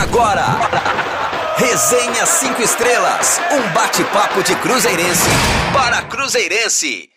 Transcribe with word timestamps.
Agora, 0.00 0.46
Resenha 1.58 2.24
5 2.24 2.62
Estrelas, 2.62 3.38
um 3.52 3.74
bate-papo 3.74 4.42
de 4.42 4.54
Cruzeirense 4.56 5.28
para 5.74 6.00
Cruzeirense. 6.00 7.10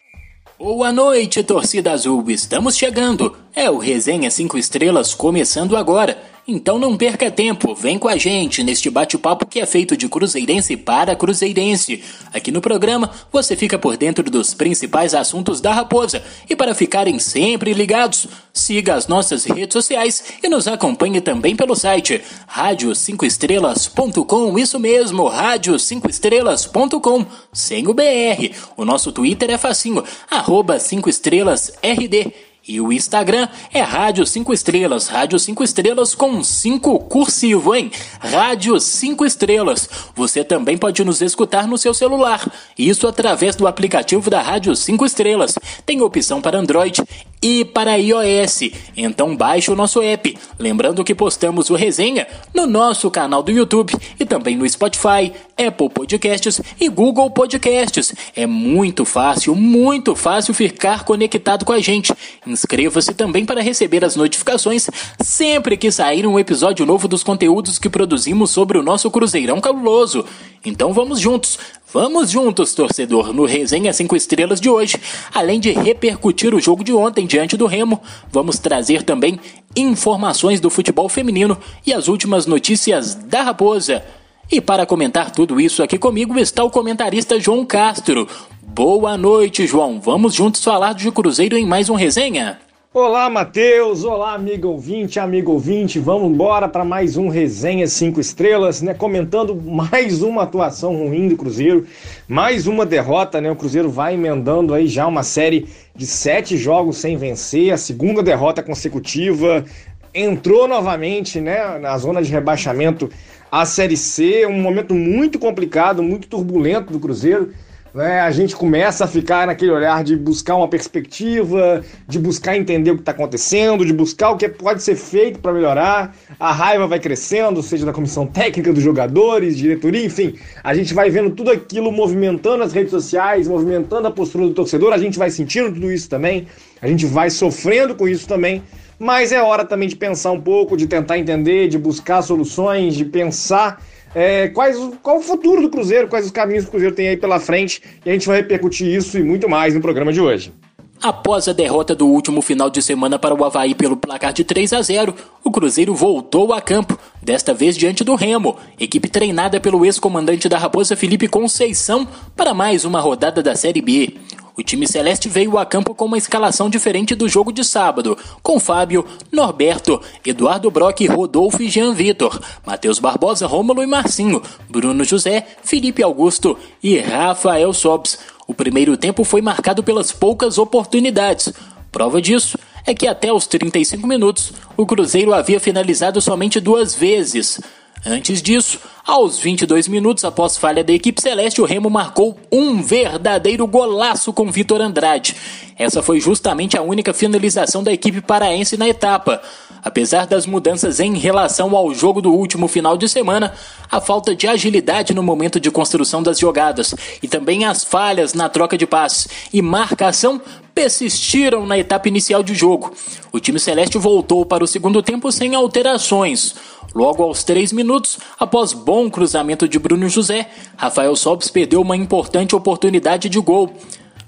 Boa 0.59 0.91
noite, 0.91 1.41
torcida 1.43 1.93
azul. 1.93 2.29
Estamos 2.29 2.75
chegando. 2.75 3.37
É 3.55 3.71
o 3.71 3.77
Resenha 3.77 4.29
5 4.29 4.57
Estrelas 4.57 5.13
começando 5.13 5.77
agora. 5.77 6.21
Então 6.45 6.77
não 6.77 6.97
perca 6.97 7.31
tempo, 7.31 7.73
vem 7.73 7.97
com 7.97 8.09
a 8.09 8.17
gente 8.17 8.65
neste 8.65 8.89
bate-papo 8.89 9.45
que 9.45 9.61
é 9.61 9.65
feito 9.65 9.95
de 9.95 10.09
cruzeirense 10.09 10.75
para 10.75 11.15
cruzeirense. 11.15 12.03
Aqui 12.33 12.51
no 12.51 12.59
programa 12.59 13.09
você 13.31 13.55
fica 13.55 13.79
por 13.79 13.95
dentro 13.95 14.29
dos 14.29 14.53
principais 14.53 15.13
assuntos 15.13 15.61
da 15.61 15.71
Raposa. 15.71 16.21
E 16.49 16.55
para 16.55 16.75
ficarem 16.75 17.17
sempre 17.17 17.71
ligados, 17.71 18.27
siga 18.53 18.95
as 18.95 19.07
nossas 19.07 19.45
redes 19.45 19.71
sociais 19.71 20.21
e 20.43 20.49
nos 20.49 20.67
acompanhe 20.67 21.21
também 21.21 21.55
pelo 21.55 21.75
site 21.75 22.21
rádio5estrelas.com, 22.53 24.59
isso 24.59 24.77
mesmo, 24.77 25.29
rádio5estrelas.com, 25.29 27.25
sem 27.53 27.87
o 27.87 27.93
BR. 27.93 28.53
O 28.75 28.83
nosso 28.83 29.13
Twitter 29.13 29.49
é 29.49 29.57
facinho, 29.57 30.03
arroba 30.29 30.77
5 30.77 31.09
estrelas 31.09 31.71
RD. 31.81 32.52
E 32.65 32.79
o 32.79 32.93
Instagram 32.93 33.49
é 33.73 33.81
Rádio 33.81 34.25
5 34.25 34.53
Estrelas, 34.53 35.09
Rádio 35.09 35.37
5 35.37 35.65
Estrelas 35.65 36.15
com 36.15 36.41
5 36.41 36.97
cursivo, 37.01 37.75
hein? 37.75 37.91
Rádio 38.21 38.79
5 38.79 39.25
Estrelas. 39.25 39.89
Você 40.15 40.45
também 40.45 40.77
pode 40.77 41.03
nos 41.03 41.21
escutar 41.21 41.67
no 41.67 41.77
seu 41.77 41.93
celular, 41.93 42.49
isso 42.77 43.05
através 43.05 43.57
do 43.57 43.67
aplicativo 43.67 44.29
da 44.29 44.41
Rádio 44.41 44.73
5 44.77 45.05
Estrelas. 45.05 45.59
Tem 45.85 46.01
opção 46.01 46.39
para 46.39 46.57
Android 46.57 47.03
e 47.43 47.65
para 47.65 47.97
iOS. 47.97 48.71
Então 48.95 49.35
baixe 49.35 49.69
o 49.69 49.75
nosso 49.75 50.01
app. 50.01 50.35
Lembrando 50.57 51.03
que 51.03 51.13
postamos 51.13 51.69
o 51.69 51.75
resenha 51.75 52.25
no 52.53 52.65
nosso 52.65 53.11
canal 53.11 53.43
do 53.43 53.51
YouTube 53.51 53.93
e 54.17 54.25
também 54.25 54.55
no 54.55 54.67
Spotify, 54.67 55.33
Apple 55.57 55.89
Podcasts 55.89 56.61
e 56.79 56.87
Google 56.87 57.29
Podcasts. 57.29 58.13
É 58.33 58.47
muito 58.47 59.03
fácil, 59.03 59.53
muito 59.55 60.15
fácil 60.15 60.53
ficar 60.53 61.03
conectado 61.03 61.65
com 61.65 61.73
a 61.73 61.79
gente. 61.79 62.13
Inscreva-se 62.47 63.13
também 63.13 63.45
para 63.45 63.61
receber 63.61 64.05
as 64.05 64.15
notificações 64.15 64.89
sempre 65.19 65.75
que 65.75 65.91
sair 65.91 66.25
um 66.25 66.39
episódio 66.39 66.85
novo 66.85 67.09
dos 67.09 67.23
conteúdos 67.23 67.77
que 67.77 67.89
produzimos 67.89 68.51
sobre 68.51 68.77
o 68.77 68.83
nosso 68.83 69.11
Cruzeirão 69.11 69.59
Cabuloso. 69.59 70.25
Então 70.65 70.93
vamos 70.93 71.19
juntos, 71.19 71.59
vamos 71.93 72.31
juntos, 72.31 72.73
torcedor, 72.73 73.31
no 73.31 73.45
Resenha 73.45 73.93
5 73.93 74.15
Estrelas 74.15 74.59
de 74.59 74.67
hoje. 74.67 74.97
Além 75.31 75.59
de 75.59 75.71
repercutir 75.71 76.53
o 76.55 76.59
jogo 76.59 76.83
de 76.83 76.91
ontem 76.91 77.27
diante 77.27 77.55
do 77.55 77.67
Remo, 77.67 78.01
vamos 78.31 78.57
trazer 78.57 79.03
também 79.03 79.39
informações 79.75 80.59
do 80.59 80.71
futebol 80.71 81.07
feminino 81.07 81.55
e 81.85 81.93
as 81.93 82.07
últimas 82.07 82.47
notícias 82.47 83.13
da 83.13 83.43
Raposa. 83.43 84.03
E 84.51 84.59
para 84.59 84.87
comentar 84.87 85.31
tudo 85.31 85.61
isso 85.61 85.83
aqui 85.83 85.99
comigo 85.99 86.37
está 86.39 86.63
o 86.63 86.71
comentarista 86.71 87.39
João 87.39 87.63
Castro. 87.63 88.27
Boa 88.61 89.15
noite, 89.15 89.67
João. 89.67 90.01
Vamos 90.01 90.33
juntos 90.33 90.63
falar 90.63 90.93
de 90.93 91.11
Cruzeiro 91.11 91.55
em 91.55 91.65
mais 91.65 91.89
um 91.89 91.95
resenha? 91.95 92.59
Olá, 92.95 93.27
Matheus. 93.27 94.03
Olá, 94.03 94.35
amigo 94.35 94.67
ouvinte, 94.67 95.19
amigo 95.19 95.51
ouvinte. 95.51 95.97
Vamos 95.97 96.29
embora 96.29 96.69
para 96.69 96.85
mais 96.85 97.17
um 97.17 97.27
Resenha 97.27 97.87
5 97.87 98.19
Estrelas, 98.19 98.83
né? 98.83 98.93
Comentando 98.93 99.55
mais 99.65 100.21
uma 100.21 100.43
atuação 100.43 100.95
ruim 100.95 101.27
do 101.27 101.35
Cruzeiro, 101.35 101.87
mais 102.27 102.67
uma 102.67 102.85
derrota, 102.85 103.41
né? 103.41 103.49
O 103.49 103.55
Cruzeiro 103.55 103.89
vai 103.89 104.13
emendando 104.13 104.75
aí 104.75 104.87
já 104.87 105.07
uma 105.07 105.23
série 105.23 105.67
de 105.95 106.05
sete 106.05 106.55
jogos 106.55 106.97
sem 106.97 107.17
vencer, 107.17 107.73
a 107.73 107.77
segunda 107.77 108.21
derrota 108.21 108.61
consecutiva. 108.61 109.65
Entrou 110.13 110.67
novamente, 110.67 111.41
né, 111.41 111.79
na 111.79 111.97
zona 111.97 112.21
de 112.21 112.31
rebaixamento 112.31 113.09
a 113.51 113.65
Série 113.65 113.97
C, 113.97 114.45
um 114.45 114.61
momento 114.61 114.93
muito 114.93 115.39
complicado, 115.39 116.03
muito 116.03 116.27
turbulento 116.27 116.93
do 116.93 116.99
Cruzeiro 116.99 117.53
né, 117.93 118.21
a 118.21 118.31
gente 118.31 118.55
começa 118.55 119.05
a 119.05 119.07
ficar 119.07 119.45
naquele 119.45 119.71
olhar 119.71 120.03
de 120.03 120.15
buscar 120.15 120.55
uma 120.55 120.67
perspectiva, 120.67 121.83
de 122.07 122.17
buscar 122.17 122.57
entender 122.57 122.89
o 122.89 122.95
que 122.95 123.01
está 123.01 123.11
acontecendo, 123.11 123.85
de 123.85 123.93
buscar 123.93 124.31
o 124.31 124.37
que 124.37 124.49
pode 124.49 124.81
ser 124.81 124.95
feito 124.95 125.39
para 125.39 125.53
melhorar. 125.53 126.15
A 126.39 126.51
raiva 126.51 126.87
vai 126.87 126.99
crescendo, 126.99 127.61
seja 127.61 127.85
da 127.85 127.93
comissão 127.93 128.25
técnica, 128.25 128.73
dos 128.73 128.83
jogadores, 128.83 129.57
diretoria, 129.57 130.03
enfim. 130.03 130.35
A 130.63 130.73
gente 130.73 130.93
vai 130.93 131.11
vendo 131.11 131.29
tudo 131.31 131.51
aquilo 131.51 131.91
movimentando 131.91 132.63
as 132.63 132.73
redes 132.73 132.89
sociais, 132.89 133.47
movimentando 133.47 134.07
a 134.07 134.11
postura 134.11 134.47
do 134.47 134.53
torcedor, 134.53 134.91
a 134.91 134.97
gente 134.97 135.19
vai 135.19 135.29
sentindo 135.29 135.71
tudo 135.71 135.91
isso 135.91 136.09
também, 136.09 136.47
a 136.81 136.87
gente 136.87 137.05
vai 137.05 137.29
sofrendo 137.29 137.93
com 137.93 138.07
isso 138.07 138.27
também. 138.27 138.63
Mas 138.97 139.31
é 139.31 139.41
hora 139.41 139.65
também 139.65 139.87
de 139.87 139.95
pensar 139.95 140.31
um 140.31 140.41
pouco, 140.41 140.77
de 140.77 140.87
tentar 140.87 141.19
entender, 141.19 141.67
de 141.67 141.77
buscar 141.77 142.21
soluções, 142.21 142.95
de 142.95 143.05
pensar 143.05 143.81
é, 144.15 144.47
quais, 144.49 144.77
qual 145.01 145.17
o 145.17 145.21
futuro 145.21 145.61
do 145.61 145.69
Cruzeiro, 145.69 146.07
quais 146.07 146.25
os 146.25 146.31
caminhos 146.31 146.63
que 146.63 146.69
o 146.69 146.71
Cruzeiro 146.71 146.95
tem 146.95 147.09
aí 147.09 147.17
pela 147.17 147.39
frente, 147.39 147.81
e 148.05 148.09
a 148.09 148.13
gente 148.13 148.27
vai 148.27 148.37
repercutir 148.37 148.87
isso 148.87 149.17
e 149.17 149.23
muito 149.23 149.49
mais 149.49 149.73
no 149.73 149.81
programa 149.81 150.11
de 150.11 150.21
hoje. 150.21 150.53
Após 151.01 151.49
a 151.49 151.53
derrota 151.53 151.93
do 151.93 152.07
último 152.07 152.41
final 152.41 152.69
de 152.69 152.81
semana 152.81 153.19
para 153.19 153.35
o 153.35 153.43
Havaí 153.43 153.75
pelo 153.75 153.97
placar 153.97 154.31
de 154.31 154.45
3 154.45 154.71
a 154.71 154.81
0, 154.81 155.13
o 155.43 155.51
Cruzeiro 155.51 155.93
voltou 155.93 156.53
a 156.53 156.61
campo, 156.61 156.97
desta 157.21 157.53
vez 157.53 157.75
diante 157.75 158.05
do 158.05 158.15
Remo, 158.15 158.55
equipe 158.79 159.09
treinada 159.09 159.59
pelo 159.59 159.85
ex-comandante 159.85 160.47
da 160.47 160.57
Raposa 160.57 160.95
Felipe 160.95 161.27
Conceição, 161.27 162.07
para 162.37 162.53
mais 162.53 162.85
uma 162.85 163.01
rodada 163.01 163.43
da 163.43 163.53
Série 163.53 163.81
B. 163.81 164.13
O 164.55 164.61
time 164.61 164.87
celeste 164.87 165.27
veio 165.27 165.57
a 165.57 165.65
campo 165.65 165.95
com 165.95 166.05
uma 166.05 166.17
escalação 166.17 166.69
diferente 166.69 167.15
do 167.15 167.27
jogo 167.27 167.51
de 167.51 167.63
sábado, 167.63 168.15
com 168.43 168.59
Fábio, 168.59 169.03
Norberto, 169.31 169.99
Eduardo 170.23 170.69
Brock, 170.69 171.07
Rodolfo 171.07 171.63
e 171.63 171.69
Jean 171.69 171.93
Vitor, 171.93 172.39
Matheus 172.63 172.99
Barbosa, 172.99 173.47
Rômulo 173.47 173.81
e 173.81 173.87
Marcinho, 173.87 174.43
Bruno 174.69 175.03
José, 175.03 175.47
Felipe 175.63 176.03
Augusto 176.03 176.55
e 176.83 176.99
Rafael 176.99 177.73
Sobs. 177.73 178.19
O 178.47 178.53
primeiro 178.53 178.95
tempo 178.95 179.23
foi 179.23 179.41
marcado 179.41 179.81
pelas 179.81 180.11
poucas 180.11 180.59
oportunidades. 180.59 181.51
Prova 181.91 182.21
disso 182.21 182.57
é 182.85 182.93
que 182.93 183.07
até 183.07 183.33
os 183.33 183.47
35 183.47 184.05
minutos 184.05 184.53
o 184.77 184.85
Cruzeiro 184.85 185.33
havia 185.33 185.59
finalizado 185.59 186.21
somente 186.21 186.59
duas 186.59 186.93
vezes. 186.93 187.59
Antes 188.05 188.41
disso, 188.41 188.79
aos 189.07 189.39
22 189.39 189.87
minutos 189.87 190.25
após 190.25 190.57
falha 190.57 190.83
da 190.83 190.91
equipe 190.91 191.21
celeste, 191.21 191.61
o 191.61 191.65
Remo 191.65 191.89
marcou 191.89 192.37
um 192.51 192.81
verdadeiro 192.81 193.65
golaço 193.65 194.33
com 194.33 194.51
Vitor 194.51 194.81
Andrade. 194.81 195.33
Essa 195.77 196.03
foi 196.03 196.19
justamente 196.19 196.77
a 196.77 196.81
única 196.81 197.13
finalização 197.13 197.81
da 197.81 197.93
equipe 197.93 198.19
paraense 198.19 198.75
na 198.75 198.89
etapa. 198.89 199.41
Apesar 199.81 200.27
das 200.27 200.45
mudanças 200.45 200.99
em 200.99 201.17
relação 201.17 201.75
ao 201.75 201.93
jogo 201.93 202.21
do 202.21 202.31
último 202.31 202.67
final 202.67 202.97
de 202.97 203.07
semana, 203.07 203.53
a 203.89 204.01
falta 204.01 204.35
de 204.35 204.47
agilidade 204.47 205.13
no 205.13 205.23
momento 205.23 205.59
de 205.59 205.71
construção 205.71 206.21
das 206.21 206.39
jogadas 206.39 206.93
e 207.21 207.27
também 207.27 207.63
as 207.63 207.85
falhas 207.85 208.33
na 208.33 208.49
troca 208.49 208.77
de 208.77 208.85
passes 208.85 209.27
e 209.51 209.61
marcação 209.61 210.41
persistiram 210.73 211.65
na 211.65 211.77
etapa 211.77 212.07
inicial 212.07 212.41
de 212.41 212.55
jogo. 212.55 212.93
O 213.31 213.39
time 213.39 213.59
celeste 213.59 213.97
voltou 213.97 214.45
para 214.45 214.63
o 214.63 214.67
segundo 214.67 215.01
tempo 215.01 215.31
sem 215.31 215.53
alterações. 215.55 216.55
Logo 216.93 217.23
aos 217.23 217.43
três 217.43 217.73
minutos, 217.73 218.19
após 218.39 218.71
bom 218.71 219.09
cruzamento 219.09 219.67
de 219.67 219.79
Bruno 219.79 220.07
José, 220.07 220.49
Rafael 220.77 221.15
Sobis 221.15 221.49
perdeu 221.49 221.81
uma 221.81 221.97
importante 221.97 222.55
oportunidade 222.55 223.29
de 223.29 223.39
gol. 223.39 223.73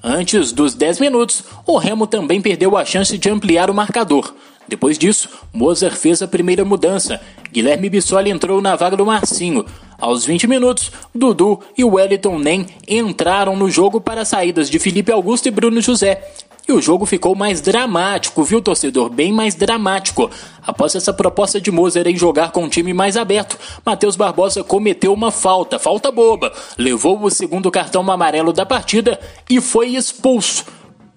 Antes 0.03 0.52
dos 0.52 0.74
10 0.74 1.00
minutos, 1.00 1.44
o 1.66 1.78
Remo 1.78 2.06
também 2.06 2.42
perdeu 2.42 2.76
a 2.78 2.86
chance 2.86 3.18
de 3.18 3.30
ampliar 3.30 3.70
o 3.70 3.74
marcador. 3.74 4.34
Depois 4.68 4.98
disso, 4.98 5.30
Mozart 5.53 5.96
fez 5.96 6.22
a 6.22 6.28
primeira 6.28 6.66
mudança. 6.66 7.22
Guilherme 7.52 7.90
Bissoli 7.90 8.31
entrou 8.31 8.62
na 8.62 8.76
vaga 8.76 8.97
do 8.97 9.06
Marcinho. 9.06 9.66
Aos 10.00 10.26
20 10.26 10.47
minutos, 10.47 10.92
Dudu 11.14 11.59
e 11.78 11.84
Wellington 11.84 12.38
Nem 12.38 12.66
entraram 12.88 13.56
no 13.56 13.70
jogo 13.70 14.02
para 14.02 14.26
saídas 14.26 14.70
de 14.70 14.78
Felipe 14.80 15.12
Augusto 15.12 15.47
e 15.47 15.52
Bruno 15.52 15.80
José. 15.82 16.22
E 16.68 16.72
o 16.72 16.81
jogo 16.81 17.06
ficou 17.06 17.36
mais 17.36 17.62
dramático, 17.62 18.44
viu, 18.44 18.59
torcedor? 18.59 19.09
Bem 19.09 19.31
mais 19.31 19.53
dramático. 19.53 20.31
Após 20.66 20.96
essa 20.96 21.14
proposta 21.14 21.62
de 21.62 21.72
Moser 21.72 22.08
em 22.08 22.18
jogar 22.18 22.52
com 22.52 22.64
um 22.64 22.70
time 22.70 22.92
mais 22.92 23.16
aberto, 23.16 23.56
Matheus 23.85 24.16
Barbosa 24.16 24.64
cometeu 24.64 25.14
uma 25.14 25.29
falta, 25.29 25.78
falta 25.78 26.12
boba, 26.12 26.52
levou 26.76 27.23
o 27.23 27.29
segundo 27.29 27.70
cartão 27.70 28.09
amarelo 28.09 28.52
da 28.52 28.66
partida 28.66 29.20
e 29.47 29.62
foi 29.62 29.90
expulso. 29.90 30.66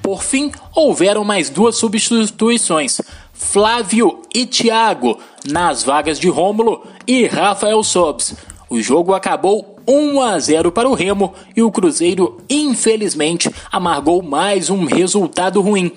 Por 0.03 0.23
fim, 0.23 0.53
houveram 0.75 1.25
mais 1.25 1.49
duas 1.49 1.77
substituições. 1.77 3.01
Flávio 3.33 4.21
e 4.35 4.44
Thiago 4.44 5.19
nas 5.47 5.83
vagas 5.83 6.21
de 6.21 6.29
Rômulo 6.29 6.87
e 7.06 7.27
Rafael 7.27 7.83
Sobs. 7.83 8.35
O 8.69 8.83
jogo 8.83 9.15
acabou 9.15 9.78
1 9.88 10.20
a 10.20 10.38
0 10.38 10.70
para 10.70 10.87
o 10.87 10.93
Remo 10.93 11.32
e 11.56 11.62
o 11.62 11.70
Cruzeiro, 11.70 12.37
infelizmente, 12.50 13.50
amargou 13.73 14.23
mais 14.23 14.69
um 14.69 14.85
resultado 14.85 15.62
ruim. 15.62 15.90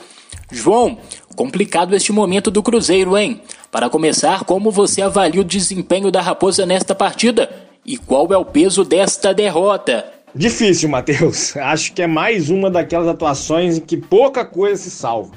João, 0.49 0.97
complicado 1.35 1.93
este 1.93 2.13
momento 2.13 2.49
do 2.49 2.63
Cruzeiro, 2.63 3.17
hein? 3.17 3.41
Para 3.69 3.89
começar, 3.89 4.45
como 4.45 4.71
você 4.71 5.01
avalia 5.01 5.41
o 5.41 5.45
desempenho 5.45 6.09
da 6.09 6.21
Raposa 6.21 6.65
nesta 6.65 6.95
partida? 6.95 7.49
E 7.85 7.97
qual 7.97 8.31
é 8.31 8.37
o 8.37 8.45
peso 8.45 8.85
desta 8.85 9.33
derrota? 9.33 10.05
Difícil, 10.33 10.87
Matheus. 10.87 11.55
Acho 11.59 11.91
que 11.91 12.01
é 12.01 12.07
mais 12.07 12.49
uma 12.49 12.71
daquelas 12.71 13.09
atuações 13.09 13.77
em 13.77 13.81
que 13.81 13.97
pouca 13.97 14.45
coisa 14.45 14.81
se 14.81 14.89
salva. 14.89 15.31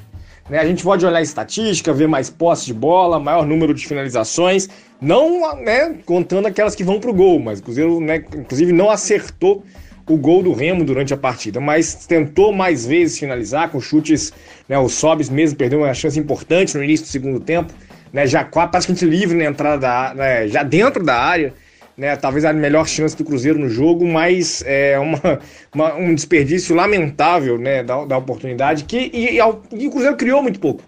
Né? 0.49 0.59
A 0.59 0.65
gente 0.65 0.83
pode 0.83 1.05
olhar 1.05 1.21
estatística, 1.21 1.91
ver 1.91 2.07
mais 2.07 2.29
posse 2.29 2.65
de 2.67 2.73
bola, 2.73 3.19
maior 3.19 3.45
número 3.45 3.73
de 3.73 3.87
finalizações, 3.87 4.69
não 5.01 5.55
né, 5.55 5.95
contando 6.05 6.47
aquelas 6.47 6.75
que 6.75 6.83
vão 6.83 6.99
para 6.99 7.09
o 7.09 7.13
gol, 7.13 7.39
mas 7.39 7.59
o 7.59 7.63
Cruzeiro, 7.63 7.99
né, 7.99 8.23
inclusive, 8.35 8.71
não 8.71 8.89
acertou 8.89 9.63
o 10.07 10.15
gol 10.15 10.43
do 10.43 10.53
Remo 10.53 10.85
durante 10.85 11.13
a 11.13 11.17
partida, 11.17 11.59
mas 11.59 12.05
tentou 12.05 12.53
mais 12.53 12.85
vezes 12.85 13.17
finalizar 13.17 13.69
com 13.69 13.81
chutes, 13.81 14.31
né, 14.69 14.77
o 14.77 14.87
Sobis 14.87 15.29
mesmo 15.29 15.57
perdeu 15.57 15.79
uma 15.79 15.93
chance 15.95 16.19
importante 16.19 16.77
no 16.77 16.83
início 16.83 17.07
do 17.07 17.09
segundo 17.09 17.39
tempo, 17.39 17.73
né, 18.13 18.27
já 18.27 18.43
praticamente 18.43 19.03
livre 19.03 19.35
na 19.35 19.45
entrada 19.45 19.79
da, 19.79 20.13
né, 20.13 20.47
já 20.47 20.61
dentro 20.61 21.03
da 21.03 21.15
área, 21.19 21.53
né, 21.97 22.15
talvez 22.15 22.43
a 22.43 22.51
melhor 22.51 22.87
chance 22.87 23.15
do 23.15 23.23
Cruzeiro 23.23 23.57
no 23.57 23.69
jogo, 23.69 24.05
mas 24.05 24.63
é 24.65 24.99
uma, 24.99 25.39
uma 25.73 25.95
um 25.95 26.13
desperdício 26.13 26.75
lamentável 26.75 27.57
né, 27.57 27.83
da, 27.83 28.05
da 28.05 28.17
oportunidade 28.17 28.83
que 28.83 29.09
e, 29.13 29.37
e, 29.37 29.37
e 29.37 29.87
o 29.87 29.91
Cruzeiro 29.91 30.15
criou 30.15 30.41
muito 30.41 30.59
pouco. 30.59 30.83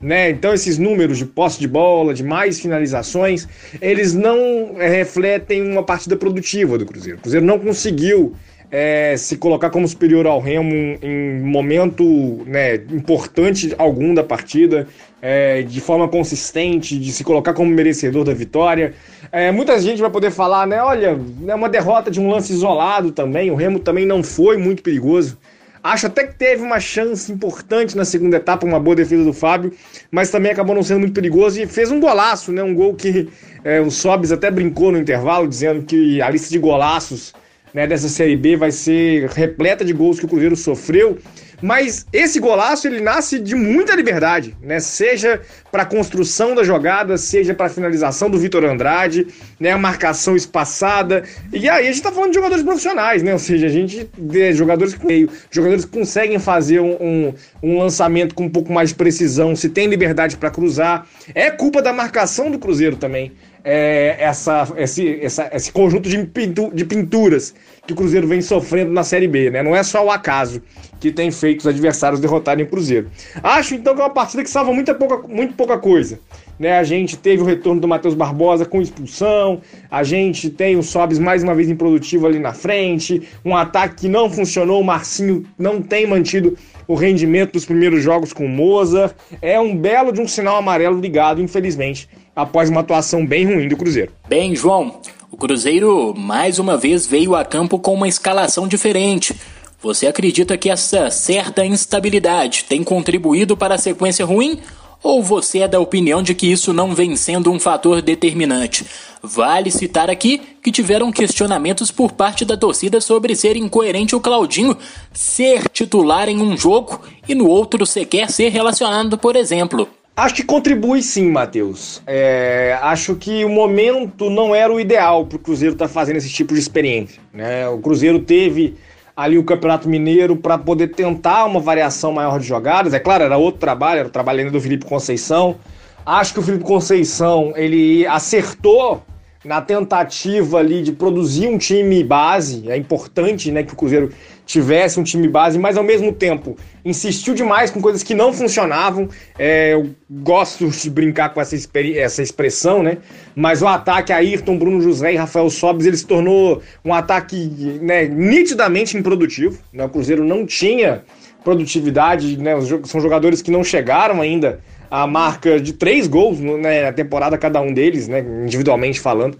Né? 0.00 0.30
Então 0.30 0.52
esses 0.52 0.78
números 0.78 1.16
de 1.16 1.24
posse 1.24 1.60
de 1.60 1.68
bola, 1.68 2.12
de 2.12 2.24
mais 2.24 2.58
finalizações, 2.58 3.46
eles 3.80 4.12
não 4.12 4.74
é, 4.78 4.88
refletem 4.88 5.62
uma 5.62 5.84
partida 5.84 6.16
produtiva 6.16 6.76
do 6.76 6.84
Cruzeiro. 6.84 7.18
O 7.18 7.22
Cruzeiro 7.22 7.46
não 7.46 7.58
conseguiu 7.58 8.34
é, 8.72 9.14
se 9.18 9.36
colocar 9.36 9.68
como 9.68 9.86
superior 9.86 10.26
ao 10.26 10.40
Remo 10.40 10.98
em 11.02 11.40
momento 11.42 12.42
né, 12.46 12.76
importante 12.76 13.74
algum 13.76 14.14
da 14.14 14.24
partida, 14.24 14.88
é, 15.20 15.60
de 15.60 15.78
forma 15.78 16.08
consistente, 16.08 16.98
de 16.98 17.12
se 17.12 17.22
colocar 17.22 17.52
como 17.52 17.70
merecedor 17.70 18.24
da 18.24 18.32
vitória. 18.32 18.94
É, 19.30 19.52
muita 19.52 19.78
gente 19.78 20.00
vai 20.00 20.10
poder 20.10 20.30
falar, 20.30 20.66
né? 20.66 20.82
Olha, 20.82 21.20
é 21.46 21.54
uma 21.54 21.68
derrota 21.68 22.10
de 22.10 22.18
um 22.18 22.30
lance 22.30 22.50
isolado 22.50 23.12
também. 23.12 23.50
O 23.50 23.54
Remo 23.54 23.78
também 23.78 24.06
não 24.06 24.22
foi 24.22 24.56
muito 24.56 24.82
perigoso. 24.82 25.36
Acho 25.84 26.06
até 26.06 26.26
que 26.26 26.34
teve 26.34 26.62
uma 26.62 26.80
chance 26.80 27.30
importante 27.30 27.96
na 27.96 28.04
segunda 28.04 28.36
etapa, 28.36 28.64
uma 28.64 28.78
boa 28.80 28.96
defesa 28.96 29.24
do 29.24 29.32
Fábio, 29.32 29.72
mas 30.10 30.30
também 30.30 30.50
acabou 30.52 30.74
não 30.74 30.82
sendo 30.82 31.00
muito 31.00 31.12
perigoso 31.12 31.60
e 31.60 31.66
fez 31.66 31.90
um 31.90 32.00
golaço, 32.00 32.52
né? 32.52 32.62
Um 32.62 32.74
gol 32.74 32.94
que 32.94 33.28
é, 33.64 33.80
o 33.80 33.90
Sobis 33.90 34.32
até 34.32 34.50
brincou 34.50 34.92
no 34.92 34.98
intervalo, 34.98 35.46
dizendo 35.46 35.82
que 35.82 36.22
a 36.22 36.30
lista 36.30 36.50
de 36.50 36.58
golaços 36.58 37.34
né, 37.74 37.86
dessa 37.86 38.08
Série 38.08 38.36
B 38.36 38.56
vai 38.56 38.70
ser 38.70 39.28
repleta 39.30 39.84
de 39.84 39.92
gols 39.92 40.18
que 40.18 40.26
o 40.26 40.28
Cruzeiro 40.28 40.56
sofreu. 40.56 41.18
Mas 41.62 42.04
esse 42.12 42.40
golaço 42.40 42.88
ele 42.88 43.00
nasce 43.00 43.38
de 43.38 43.54
muita 43.54 43.94
liberdade, 43.94 44.56
né? 44.60 44.80
Seja 44.80 45.40
para 45.70 45.84
a 45.84 45.86
construção 45.86 46.56
da 46.56 46.64
jogada, 46.64 47.16
seja 47.16 47.54
para 47.54 47.66
a 47.66 47.70
finalização 47.70 48.28
do 48.28 48.36
Vitor 48.36 48.64
Andrade, 48.64 49.28
né? 49.60 49.70
A 49.70 49.78
marcação 49.78 50.34
espaçada. 50.34 51.22
E 51.52 51.68
aí 51.68 51.82
a 51.82 51.86
gente 51.86 51.94
está 51.94 52.10
falando 52.10 52.30
de 52.30 52.34
jogadores 52.34 52.64
profissionais, 52.64 53.22
né? 53.22 53.32
Ou 53.32 53.38
seja, 53.38 53.66
a 53.66 53.70
gente 53.70 54.10
vê 54.18 54.52
jogadores 54.52 54.94
que 54.94 55.06
meio, 55.06 55.30
jogadores 55.52 55.84
que 55.84 55.96
conseguem 55.96 56.40
fazer 56.40 56.80
um, 56.80 56.96
um, 57.00 57.34
um 57.62 57.78
lançamento 57.78 58.34
com 58.34 58.46
um 58.46 58.50
pouco 58.50 58.72
mais 58.72 58.88
de 58.88 58.96
precisão, 58.96 59.54
se 59.54 59.68
tem 59.68 59.86
liberdade 59.86 60.36
para 60.36 60.50
cruzar. 60.50 61.06
É 61.32 61.48
culpa 61.48 61.80
da 61.80 61.92
marcação 61.92 62.50
do 62.50 62.58
Cruzeiro 62.58 62.96
também 62.96 63.30
é, 63.64 64.16
essa, 64.18 64.68
esse, 64.76 65.20
essa, 65.20 65.50
esse 65.52 65.72
conjunto 65.72 66.08
de, 66.08 66.24
pintu, 66.26 66.70
de 66.74 66.84
pinturas 66.84 67.54
que 67.86 67.92
o 67.92 67.96
Cruzeiro 67.96 68.26
vem 68.26 68.40
sofrendo 68.40 68.92
na 68.92 69.02
Série 69.02 69.28
B, 69.28 69.50
né? 69.50 69.62
Não 69.62 69.74
é 69.74 69.82
só 69.82 70.04
o 70.04 70.10
acaso 70.10 70.62
que 71.00 71.10
tem 71.10 71.30
feito 71.30 71.60
os 71.60 71.66
adversários 71.66 72.20
derrotarem 72.20 72.64
o 72.64 72.68
Cruzeiro. 72.68 73.10
Acho 73.42 73.74
então 73.74 73.94
que 73.94 74.00
é 74.00 74.04
uma 74.04 74.10
partida 74.10 74.42
que 74.42 74.50
salva 74.50 74.72
muita 74.72 74.94
pouca, 74.94 75.26
muito 75.26 75.54
pouca 75.54 75.78
coisa. 75.78 76.20
Né, 76.58 76.78
a 76.78 76.84
gente 76.84 77.16
teve 77.16 77.42
o 77.42 77.44
retorno 77.44 77.80
do 77.80 77.88
Matheus 77.88 78.14
Barbosa 78.14 78.64
com 78.64 78.80
expulsão, 78.80 79.60
a 79.90 80.04
gente 80.04 80.48
tem 80.48 80.76
o 80.76 80.82
Sobis 80.82 81.18
mais 81.18 81.42
uma 81.42 81.56
vez 81.56 81.68
improdutivo 81.68 82.24
ali 82.24 82.38
na 82.38 82.52
frente, 82.52 83.22
um 83.44 83.56
ataque 83.56 84.02
que 84.02 84.08
não 84.08 84.30
funcionou, 84.30 84.80
o 84.80 84.84
Marcinho 84.84 85.44
não 85.58 85.82
tem 85.82 86.06
mantido 86.06 86.56
o 86.86 86.94
rendimento 86.94 87.52
dos 87.52 87.64
primeiros 87.64 88.02
jogos 88.02 88.32
com 88.32 88.44
o 88.44 88.48
Mozart. 88.48 89.14
É 89.40 89.58
um 89.58 89.76
belo 89.76 90.12
de 90.12 90.20
um 90.20 90.28
sinal 90.28 90.56
amarelo 90.56 91.00
ligado, 91.00 91.40
infelizmente, 91.40 92.08
após 92.34 92.70
uma 92.70 92.80
atuação 92.80 93.26
bem 93.26 93.44
ruim 93.44 93.68
do 93.68 93.76
Cruzeiro. 93.76 94.12
Bem, 94.28 94.54
João, 94.56 95.00
o 95.30 95.36
Cruzeiro 95.36 96.14
mais 96.16 96.58
uma 96.58 96.76
vez 96.76 97.06
veio 97.06 97.34
a 97.34 97.44
campo 97.44 97.78
com 97.78 97.94
uma 97.94 98.08
escalação 98.08 98.66
diferente. 98.66 99.34
Você 99.82 100.06
acredita 100.06 100.56
que 100.56 100.70
essa 100.70 101.10
certa 101.10 101.64
instabilidade 101.64 102.64
tem 102.68 102.84
contribuído 102.84 103.56
para 103.56 103.74
a 103.74 103.78
sequência 103.78 104.24
ruim? 104.24 104.60
Ou 105.02 105.20
você 105.20 105.58
é 105.60 105.68
da 105.68 105.80
opinião 105.80 106.22
de 106.22 106.32
que 106.32 106.46
isso 106.46 106.72
não 106.72 106.94
vem 106.94 107.16
sendo 107.16 107.50
um 107.50 107.58
fator 107.58 108.00
determinante? 108.00 108.86
Vale 109.20 109.70
citar 109.70 110.08
aqui 110.08 110.40
que 110.62 110.70
tiveram 110.70 111.10
questionamentos 111.10 111.90
por 111.90 112.12
parte 112.12 112.44
da 112.44 112.56
torcida 112.56 113.00
sobre 113.00 113.34
ser 113.34 113.56
incoerente 113.56 114.14
o 114.14 114.20
Claudinho 114.20 114.76
ser 115.12 115.68
titular 115.70 116.28
em 116.28 116.40
um 116.40 116.56
jogo 116.56 117.00
e 117.28 117.34
no 117.34 117.48
outro 117.48 117.84
sequer 117.84 118.30
ser 118.30 118.50
relacionado, 118.50 119.18
por 119.18 119.34
exemplo. 119.34 119.88
Acho 120.14 120.34
que 120.34 120.42
contribui 120.42 121.02
sim, 121.02 121.30
Matheus. 121.30 122.02
É, 122.06 122.78
acho 122.82 123.14
que 123.14 123.44
o 123.44 123.48
momento 123.48 124.28
não 124.28 124.54
era 124.54 124.70
o 124.70 124.78
ideal 124.78 125.24
para 125.24 125.36
o 125.36 125.38
Cruzeiro 125.38 125.74
estar 125.74 125.88
tá 125.88 125.92
fazendo 125.92 126.16
esse 126.16 126.28
tipo 126.28 126.52
de 126.52 126.60
experiência. 126.60 127.20
Né? 127.32 127.66
O 127.68 127.78
Cruzeiro 127.78 128.18
teve 128.18 128.76
ali 129.16 129.38
o 129.38 129.44
Campeonato 129.44 129.88
Mineiro 129.88 130.36
para 130.36 130.58
poder 130.58 130.88
tentar 130.88 131.46
uma 131.46 131.60
variação 131.60 132.12
maior 132.12 132.38
de 132.38 132.46
jogadas. 132.46 132.92
É 132.92 132.98
claro, 132.98 133.24
era 133.24 133.38
outro 133.38 133.58
trabalho, 133.58 134.00
era 134.00 134.08
o 134.08 134.10
trabalho 134.10 134.40
ainda 134.40 134.50
do 134.50 134.60
Felipe 134.60 134.84
Conceição. 134.84 135.56
Acho 136.04 136.34
que 136.34 136.40
o 136.40 136.42
Felipe 136.42 136.64
Conceição 136.64 137.54
ele 137.56 138.06
acertou 138.06 139.02
na 139.44 139.60
tentativa 139.60 140.58
ali 140.58 140.82
de 140.82 140.92
produzir 140.92 141.48
um 141.48 141.58
time 141.58 142.02
base. 142.04 142.70
É 142.70 142.76
importante 142.76 143.50
né, 143.50 143.62
que 143.62 143.72
o 143.72 143.76
Cruzeiro 143.76 144.10
tivesse 144.46 145.00
um 145.00 145.02
time 145.02 145.26
base, 145.28 145.58
mas 145.58 145.76
ao 145.76 145.84
mesmo 145.84 146.12
tempo 146.12 146.56
insistiu 146.84 147.34
demais 147.34 147.70
com 147.70 147.80
coisas 147.80 148.02
que 148.02 148.14
não 148.14 148.32
funcionavam. 148.32 149.08
É, 149.38 149.72
eu 149.72 149.90
gosto 150.10 150.68
de 150.68 150.90
brincar 150.90 151.30
com 151.30 151.40
essa, 151.40 151.56
essa 151.96 152.22
expressão, 152.22 152.82
né? 152.82 152.98
Mas 153.34 153.62
o 153.62 153.66
ataque 153.66 154.12
Ayrton, 154.12 154.58
Bruno 154.58 154.80
José 154.80 155.12
e 155.12 155.16
Rafael 155.16 155.48
Sobes, 155.48 155.86
ele 155.86 155.96
se 155.96 156.06
tornou 156.06 156.62
um 156.84 156.92
ataque 156.92 157.36
né, 157.80 158.06
nitidamente 158.06 158.96
improdutivo. 158.96 159.58
Né? 159.72 159.84
O 159.84 159.88
Cruzeiro 159.88 160.24
não 160.24 160.44
tinha 160.44 161.02
produtividade, 161.42 162.36
né? 162.36 162.52
São 162.84 163.00
jogadores 163.00 163.42
que 163.42 163.50
não 163.50 163.64
chegaram 163.64 164.20
ainda 164.20 164.60
a 164.92 165.06
marca 165.06 165.58
de 165.58 165.72
três 165.72 166.06
gols 166.06 166.38
né, 166.38 166.82
na 166.82 166.92
temporada, 166.92 167.38
cada 167.38 167.58
um 167.62 167.72
deles, 167.72 168.08
né, 168.08 168.20
individualmente 168.20 169.00
falando. 169.00 169.38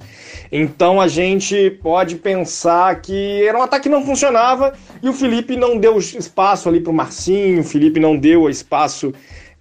Então 0.51 0.99
a 0.99 1.07
gente 1.07 1.69
pode 1.83 2.17
pensar 2.17 3.03
que 3.03 3.47
era 3.47 3.59
um 3.59 3.63
ataque 3.63 3.83
que 3.83 3.89
não 3.91 4.03
funcionava 4.03 4.73
e 5.03 5.11
o 5.11 5.13
Felipe 5.13 5.55
não 5.55 5.77
deu 5.77 5.99
espaço 5.99 6.71
ali 6.71 6.81
para 6.81 6.91
o 6.91 6.95
Marcinho, 6.95 7.61
o 7.61 7.65
Felipe 7.65 8.01
não 8.01 8.17
deu 8.17 8.49
espaço 8.49 9.13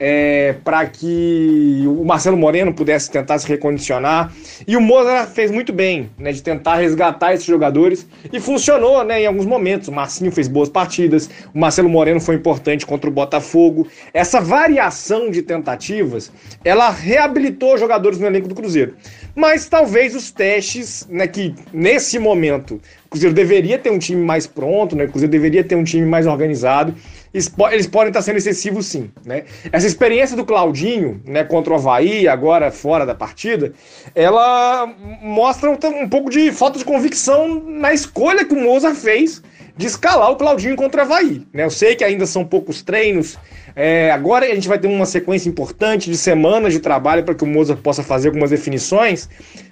é, 0.03 0.55
para 0.63 0.83
que 0.87 1.83
o 1.85 2.03
Marcelo 2.03 2.35
Moreno 2.35 2.73
pudesse 2.73 3.11
tentar 3.11 3.37
se 3.37 3.47
recondicionar. 3.47 4.33
E 4.67 4.75
o 4.75 4.81
Mozart 4.81 5.29
fez 5.29 5.51
muito 5.51 5.71
bem, 5.71 6.09
né, 6.17 6.31
de 6.31 6.41
tentar 6.41 6.77
resgatar 6.77 7.35
esses 7.35 7.45
jogadores 7.45 8.07
e 8.33 8.39
funcionou, 8.39 9.03
né, 9.03 9.21
em 9.21 9.27
alguns 9.27 9.45
momentos. 9.45 9.89
O 9.89 9.91
Marcinho 9.91 10.31
fez 10.31 10.47
boas 10.47 10.69
partidas, 10.69 11.29
o 11.53 11.59
Marcelo 11.59 11.87
Moreno 11.87 12.19
foi 12.19 12.33
importante 12.33 12.83
contra 12.83 13.07
o 13.07 13.13
Botafogo. 13.13 13.87
Essa 14.11 14.41
variação 14.41 15.29
de 15.29 15.43
tentativas, 15.43 16.31
ela 16.65 16.89
reabilitou 16.89 17.77
jogadores 17.77 18.17
no 18.17 18.25
elenco 18.25 18.47
do 18.47 18.55
Cruzeiro. 18.55 18.95
Mas 19.35 19.69
talvez 19.69 20.15
os 20.15 20.31
testes, 20.31 21.07
né, 21.11 21.27
que 21.27 21.53
nesse 21.71 22.17
momento 22.17 22.81
o 23.05 23.09
Cruzeiro 23.11 23.35
deveria 23.35 23.77
ter 23.77 23.91
um 23.91 23.99
time 23.99 24.23
mais 24.23 24.47
pronto, 24.47 24.95
né, 24.95 25.03
o 25.03 25.09
Cruzeiro 25.09 25.31
deveria 25.31 25.63
ter 25.63 25.75
um 25.75 25.83
time 25.83 26.07
mais 26.07 26.25
organizado 26.25 26.95
eles 27.33 27.87
podem 27.87 28.09
estar 28.09 28.21
sendo 28.21 28.37
excessivos 28.37 28.85
sim, 28.85 29.09
né? 29.25 29.45
Essa 29.71 29.87
experiência 29.87 30.35
do 30.35 30.45
Claudinho, 30.45 31.21
né, 31.25 31.43
contra 31.45 31.71
o 31.71 31.75
Havaí, 31.77 32.27
agora 32.27 32.71
fora 32.71 33.05
da 33.05 33.15
partida, 33.15 33.71
ela 34.13 34.85
mostra 35.21 35.69
um, 35.69 36.09
pouco 36.09 36.29
de 36.29 36.51
falta 36.51 36.77
de 36.77 36.83
convicção 36.83 37.63
na 37.65 37.93
escolha 37.93 38.43
que 38.43 38.53
o 38.53 38.61
Mozart 38.61 38.95
fez 38.95 39.41
de 39.77 39.87
escalar 39.87 40.29
o 40.29 40.35
Claudinho 40.35 40.75
contra 40.75 41.01
o 41.01 41.05
Havaí, 41.05 41.47
né? 41.53 41.63
Eu 41.63 41.69
sei 41.69 41.95
que 41.95 42.03
ainda 42.03 42.25
são 42.25 42.43
poucos 42.43 42.81
treinos, 42.81 43.37
é, 43.75 44.11
agora 44.11 44.45
a 44.45 44.53
gente 44.53 44.67
vai 44.67 44.77
ter 44.77 44.87
uma 44.87 45.05
sequência 45.05 45.49
importante 45.49 46.09
de 46.09 46.17
semanas 46.17 46.73
de 46.73 46.79
trabalho 46.79 47.23
para 47.23 47.33
que 47.33 47.43
o 47.43 47.47
Mozart 47.47 47.79
possa 47.81 48.03
fazer 48.03 48.29
algumas 48.29 48.49
definições, 48.49 49.29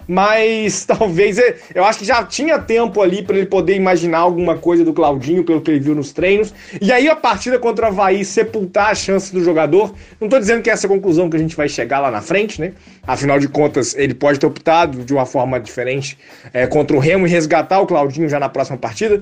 mas 0.07 0.85
talvez 0.87 1.37
é, 1.37 1.55
eu 1.75 1.83
acho 1.83 1.99
que 1.99 2.05
já 2.05 2.23
tinha 2.23 2.57
tempo 2.59 3.01
ali 3.01 3.21
para 3.21 3.37
ele 3.37 3.45
poder 3.45 3.75
imaginar 3.75 4.19
alguma 4.19 4.57
coisa 4.57 4.83
do 4.83 4.93
Claudinho, 4.93 5.43
pelo 5.43 5.61
que 5.61 5.71
ele 5.71 5.79
viu 5.79 5.93
nos 5.93 6.11
treinos. 6.11 6.53
E 6.81 6.91
aí 6.91 7.07
a 7.07 7.15
partida 7.15 7.59
contra 7.59 7.85
o 7.85 7.87
Havaí 7.89 8.25
sepultar 8.25 8.91
a 8.91 8.95
chance 8.95 9.33
do 9.33 9.43
jogador. 9.43 9.93
Não 10.19 10.27
estou 10.27 10.39
dizendo 10.39 10.61
que 10.61 10.69
é 10.69 10.73
essa 10.73 10.87
a 10.87 10.89
conclusão 10.89 11.29
que 11.29 11.35
a 11.35 11.39
gente 11.39 11.55
vai 11.55 11.69
chegar 11.69 11.99
lá 11.99 12.09
na 12.09 12.21
frente, 12.21 12.59
né? 12.59 12.73
Afinal 13.05 13.39
de 13.39 13.47
contas, 13.47 13.95
ele 13.95 14.13
pode 14.13 14.39
ter 14.39 14.45
optado 14.45 15.03
de 15.03 15.13
uma 15.13 15.25
forma 15.25 15.59
diferente 15.59 16.17
é, 16.53 16.65
contra 16.65 16.95
o 16.95 16.99
Remo 16.99 17.27
e 17.27 17.29
resgatar 17.29 17.79
o 17.79 17.85
Claudinho 17.85 18.29
já 18.29 18.39
na 18.39 18.49
próxima 18.49 18.77
partida. 18.77 19.21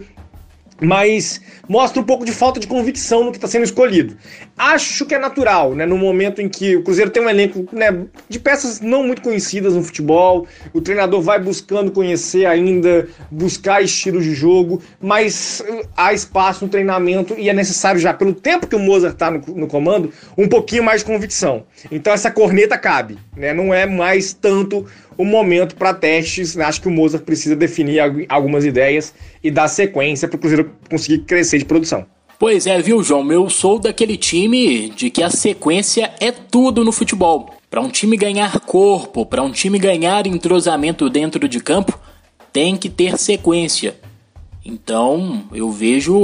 Mas 0.81 1.41
mostra 1.67 2.01
um 2.01 2.03
pouco 2.03 2.25
de 2.25 2.31
falta 2.31 2.59
de 2.59 2.67
convicção 2.67 3.23
no 3.23 3.31
que 3.31 3.37
está 3.37 3.47
sendo 3.47 3.63
escolhido. 3.63 4.15
Acho 4.57 5.05
que 5.05 5.15
é 5.15 5.19
natural, 5.19 5.75
né? 5.75 5.85
No 5.85 5.97
momento 5.97 6.41
em 6.41 6.49
que 6.49 6.75
o 6.75 6.83
Cruzeiro 6.83 7.11
tem 7.11 7.23
um 7.23 7.29
elenco 7.29 7.67
né, 7.71 8.05
de 8.29 8.39
peças 8.39 8.79
não 8.79 9.03
muito 9.03 9.21
conhecidas 9.21 9.73
no 9.73 9.83
futebol, 9.83 10.47
o 10.73 10.81
treinador 10.81 11.21
vai 11.21 11.39
buscando 11.39 11.91
conhecer 11.91 12.45
ainda, 12.45 13.07
buscar 13.29 13.81
estilos 13.81 14.23
de 14.23 14.33
jogo, 14.33 14.81
mas 15.01 15.63
uh, 15.67 15.87
há 15.95 16.13
espaço 16.13 16.65
no 16.65 16.71
treinamento 16.71 17.35
e 17.37 17.49
é 17.49 17.53
necessário 17.53 17.99
já, 17.99 18.13
pelo 18.13 18.33
tempo 18.33 18.67
que 18.67 18.75
o 18.75 18.79
Mozart 18.79 19.13
está 19.13 19.31
no, 19.31 19.39
no, 19.55 19.67
comando, 19.67 20.11
um 20.37 20.47
pouquinho 20.47 20.83
mais 20.83 21.01
de 21.01 21.05
convicção. 21.05 21.65
Então 21.91 22.13
essa 22.13 22.31
corneta 22.31 22.77
cabe, 22.77 23.17
né? 23.35 23.53
Não 23.53 23.73
é 23.73 23.85
mais 23.85 24.33
tanto 24.33 24.85
o 25.17 25.25
momento 25.25 25.75
para 25.75 25.93
testes. 25.93 26.57
Acho 26.57 26.81
que 26.81 26.87
o 26.87 26.91
Mozart 26.91 27.23
precisa 27.23 27.55
definir 27.55 27.99
algumas 28.29 28.63
ideias 28.63 29.13
e 29.43 29.49
dar 29.49 29.67
sequência 29.67 30.27
para 30.27 30.35
o 30.35 30.39
Cruzeiro 30.39 30.71
conseguir 30.89 31.19
crescer 31.19 31.57
de 31.57 31.65
produção. 31.65 32.05
Pois 32.39 32.67
é, 32.67 32.79
viu, 32.79 33.01
João? 33.01 33.31
Eu 33.31 33.49
sou 33.49 33.79
daquele 33.79 34.15
time 34.15 34.89
de 34.89 35.09
que 35.09 35.23
a 35.23 35.29
sequência 35.29 36.13
é 36.19 36.31
tudo 36.31 36.85
no 36.85 36.91
futebol. 36.91 37.55
Para 37.67 37.81
um 37.81 37.89
time 37.89 38.15
ganhar 38.15 38.59
corpo, 38.59 39.25
para 39.25 39.41
um 39.41 39.51
time 39.51 39.79
ganhar 39.79 40.27
entrosamento 40.27 41.09
dentro 41.09 41.49
de 41.49 41.59
campo, 41.59 41.99
tem 42.53 42.77
que 42.77 42.89
ter 42.89 43.17
sequência. 43.17 43.95
Então, 44.63 45.45
eu 45.51 45.71
vejo 45.71 46.15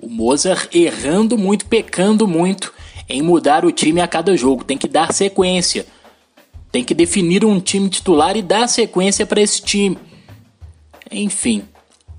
o 0.00 0.08
Mozart 0.08 0.72
errando 0.74 1.36
muito, 1.36 1.66
pecando 1.66 2.28
muito 2.28 2.72
em 3.08 3.20
mudar 3.20 3.64
o 3.64 3.72
time 3.72 4.00
a 4.00 4.06
cada 4.06 4.36
jogo. 4.36 4.62
Tem 4.62 4.78
que 4.78 4.86
dar 4.86 5.12
sequência. 5.12 5.86
Tem 6.70 6.84
que 6.84 6.94
definir 6.94 7.44
um 7.44 7.58
time 7.60 7.88
titular 7.88 8.36
e 8.36 8.42
dar 8.42 8.68
sequência 8.68 9.24
para 9.24 9.40
esse 9.40 9.62
time. 9.62 9.98
Enfim, 11.10 11.62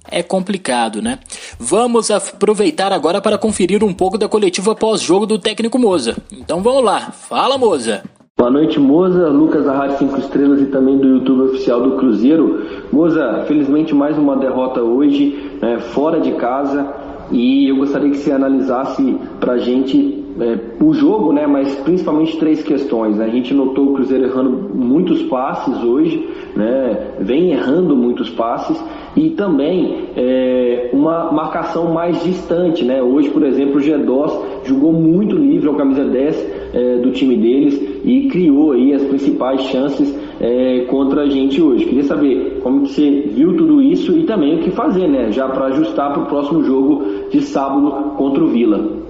é 0.10 0.24
complicado, 0.24 1.01
né? 1.01 1.20
Vamos 1.60 2.10
aproveitar 2.10 2.91
agora 2.91 3.22
para 3.22 3.38
conferir 3.38 3.84
um 3.84 3.94
pouco 3.94 4.18
da 4.18 4.27
coletiva 4.27 4.74
pós-jogo 4.75 5.25
do 5.25 5.38
técnico 5.38 5.77
Moza. 5.77 6.18
Então 6.32 6.62
vamos 6.62 6.84
lá, 6.84 7.12
fala 7.12 7.58
Moza! 7.58 8.03
Boa 8.39 8.50
noite, 8.50 8.79
Moza, 8.79 9.27
Lucas 9.27 9.65
da 9.65 9.74
Rádio 9.74 9.98
5 9.98 10.18
Estrelas 10.20 10.62
e 10.62 10.68
também 10.68 10.98
do 10.98 11.08
YouTube 11.10 11.50
oficial 11.50 11.82
do 11.82 11.98
Cruzeiro. 11.98 12.86
Moza, 12.89 13.44
felizmente 13.46 13.94
mais 13.94 14.18
uma 14.18 14.38
derrota 14.38 14.82
hoje, 14.82 15.58
né, 15.62 15.77
fora 15.94 16.22
de 16.22 16.32
casa, 16.36 16.88
e 17.32 17.68
eu 17.70 17.75
gostaria 17.75 18.10
que 18.10 18.18
você 18.18 18.32
analisasse 18.32 19.18
para 19.41 19.53
a 19.53 19.58
gente 19.58 20.19
é, 20.39 20.84
o 20.84 20.93
jogo, 20.93 21.34
né, 21.34 21.46
mas 21.46 21.74
principalmente 21.75 22.38
três 22.38 22.63
questões. 22.63 23.17
Né? 23.17 23.25
A 23.25 23.29
gente 23.29 23.53
notou 23.53 23.89
o 23.89 23.93
Cruzeiro 23.93 24.25
errando 24.25 24.50
muitos 24.74 25.22
passes 25.24 25.84
hoje, 25.84 26.27
né, 26.55 27.15
vem 27.19 27.51
errando 27.51 27.96
muitos 27.96 28.29
passes, 28.29 28.81
e 29.15 29.31
também 29.31 30.05
é, 30.15 30.89
uma 30.93 31.31
marcação 31.31 31.93
mais 31.93 32.24
distante. 32.24 32.84
Né? 32.86 33.01
Hoje, 33.01 33.29
por 33.29 33.43
exemplo, 33.43 33.77
o 33.77 33.84
G2 33.84 34.65
jogou 34.65 34.93
muito 34.93 35.36
livre 35.36 35.67
ao 35.67 35.75
camisa 35.75 36.05
10 36.05 36.60
é, 36.74 36.98
do 36.98 37.12
time 37.12 37.36
deles 37.36 37.81
e 38.03 38.27
criou 38.29 38.72
aí 38.72 38.93
as 38.93 39.03
principais 39.03 39.62
chances 39.63 40.17
é, 40.39 40.86
contra 40.89 41.24
a 41.24 41.29
gente 41.29 41.62
hoje. 41.62 41.86
Queria 41.86 42.03
saber 42.03 42.60
como 42.63 42.86
você 42.86 43.10
viu 43.34 43.55
tudo 43.58 43.81
isso 43.81 44.17
e 44.17 44.24
também 44.24 44.55
o 44.55 44.60
que 44.60 44.72
fazer, 44.72 45.08
né? 45.08 45.31
Já 45.31 45.48
para 45.48 45.65
ajustar 45.65 46.13
para 46.13 46.24
o 46.24 46.25
próximo 46.27 46.63
jogo 46.63 47.03
de 47.29 47.41
sábado 47.41 48.15
contra 48.15 48.43
o 48.43 48.48
Vila. 48.48 49.09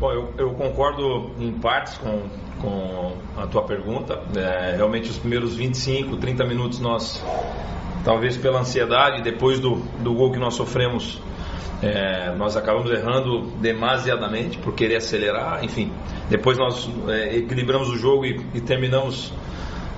Bom, 0.00 0.10
eu, 0.12 0.32
eu 0.38 0.54
concordo 0.54 1.30
em 1.38 1.52
partes 1.52 1.98
com, 1.98 2.22
com 2.58 3.18
a 3.36 3.46
tua 3.46 3.64
pergunta. 3.66 4.18
É, 4.34 4.74
realmente, 4.74 5.10
os 5.10 5.18
primeiros 5.18 5.54
25, 5.54 6.16
30 6.16 6.46
minutos, 6.46 6.80
nós, 6.80 7.22
talvez 8.02 8.34
pela 8.38 8.60
ansiedade, 8.60 9.20
depois 9.20 9.60
do, 9.60 9.74
do 10.02 10.14
gol 10.14 10.32
que 10.32 10.38
nós 10.38 10.54
sofremos, 10.54 11.20
é, 11.82 12.34
nós 12.34 12.56
acabamos 12.56 12.90
errando 12.90 13.42
demasiadamente 13.60 14.56
por 14.56 14.74
querer 14.74 14.96
acelerar. 14.96 15.62
Enfim, 15.62 15.92
depois 16.30 16.56
nós 16.56 16.88
é, 17.08 17.36
equilibramos 17.36 17.90
o 17.90 17.98
jogo 17.98 18.24
e, 18.24 18.40
e 18.54 18.60
terminamos 18.62 19.30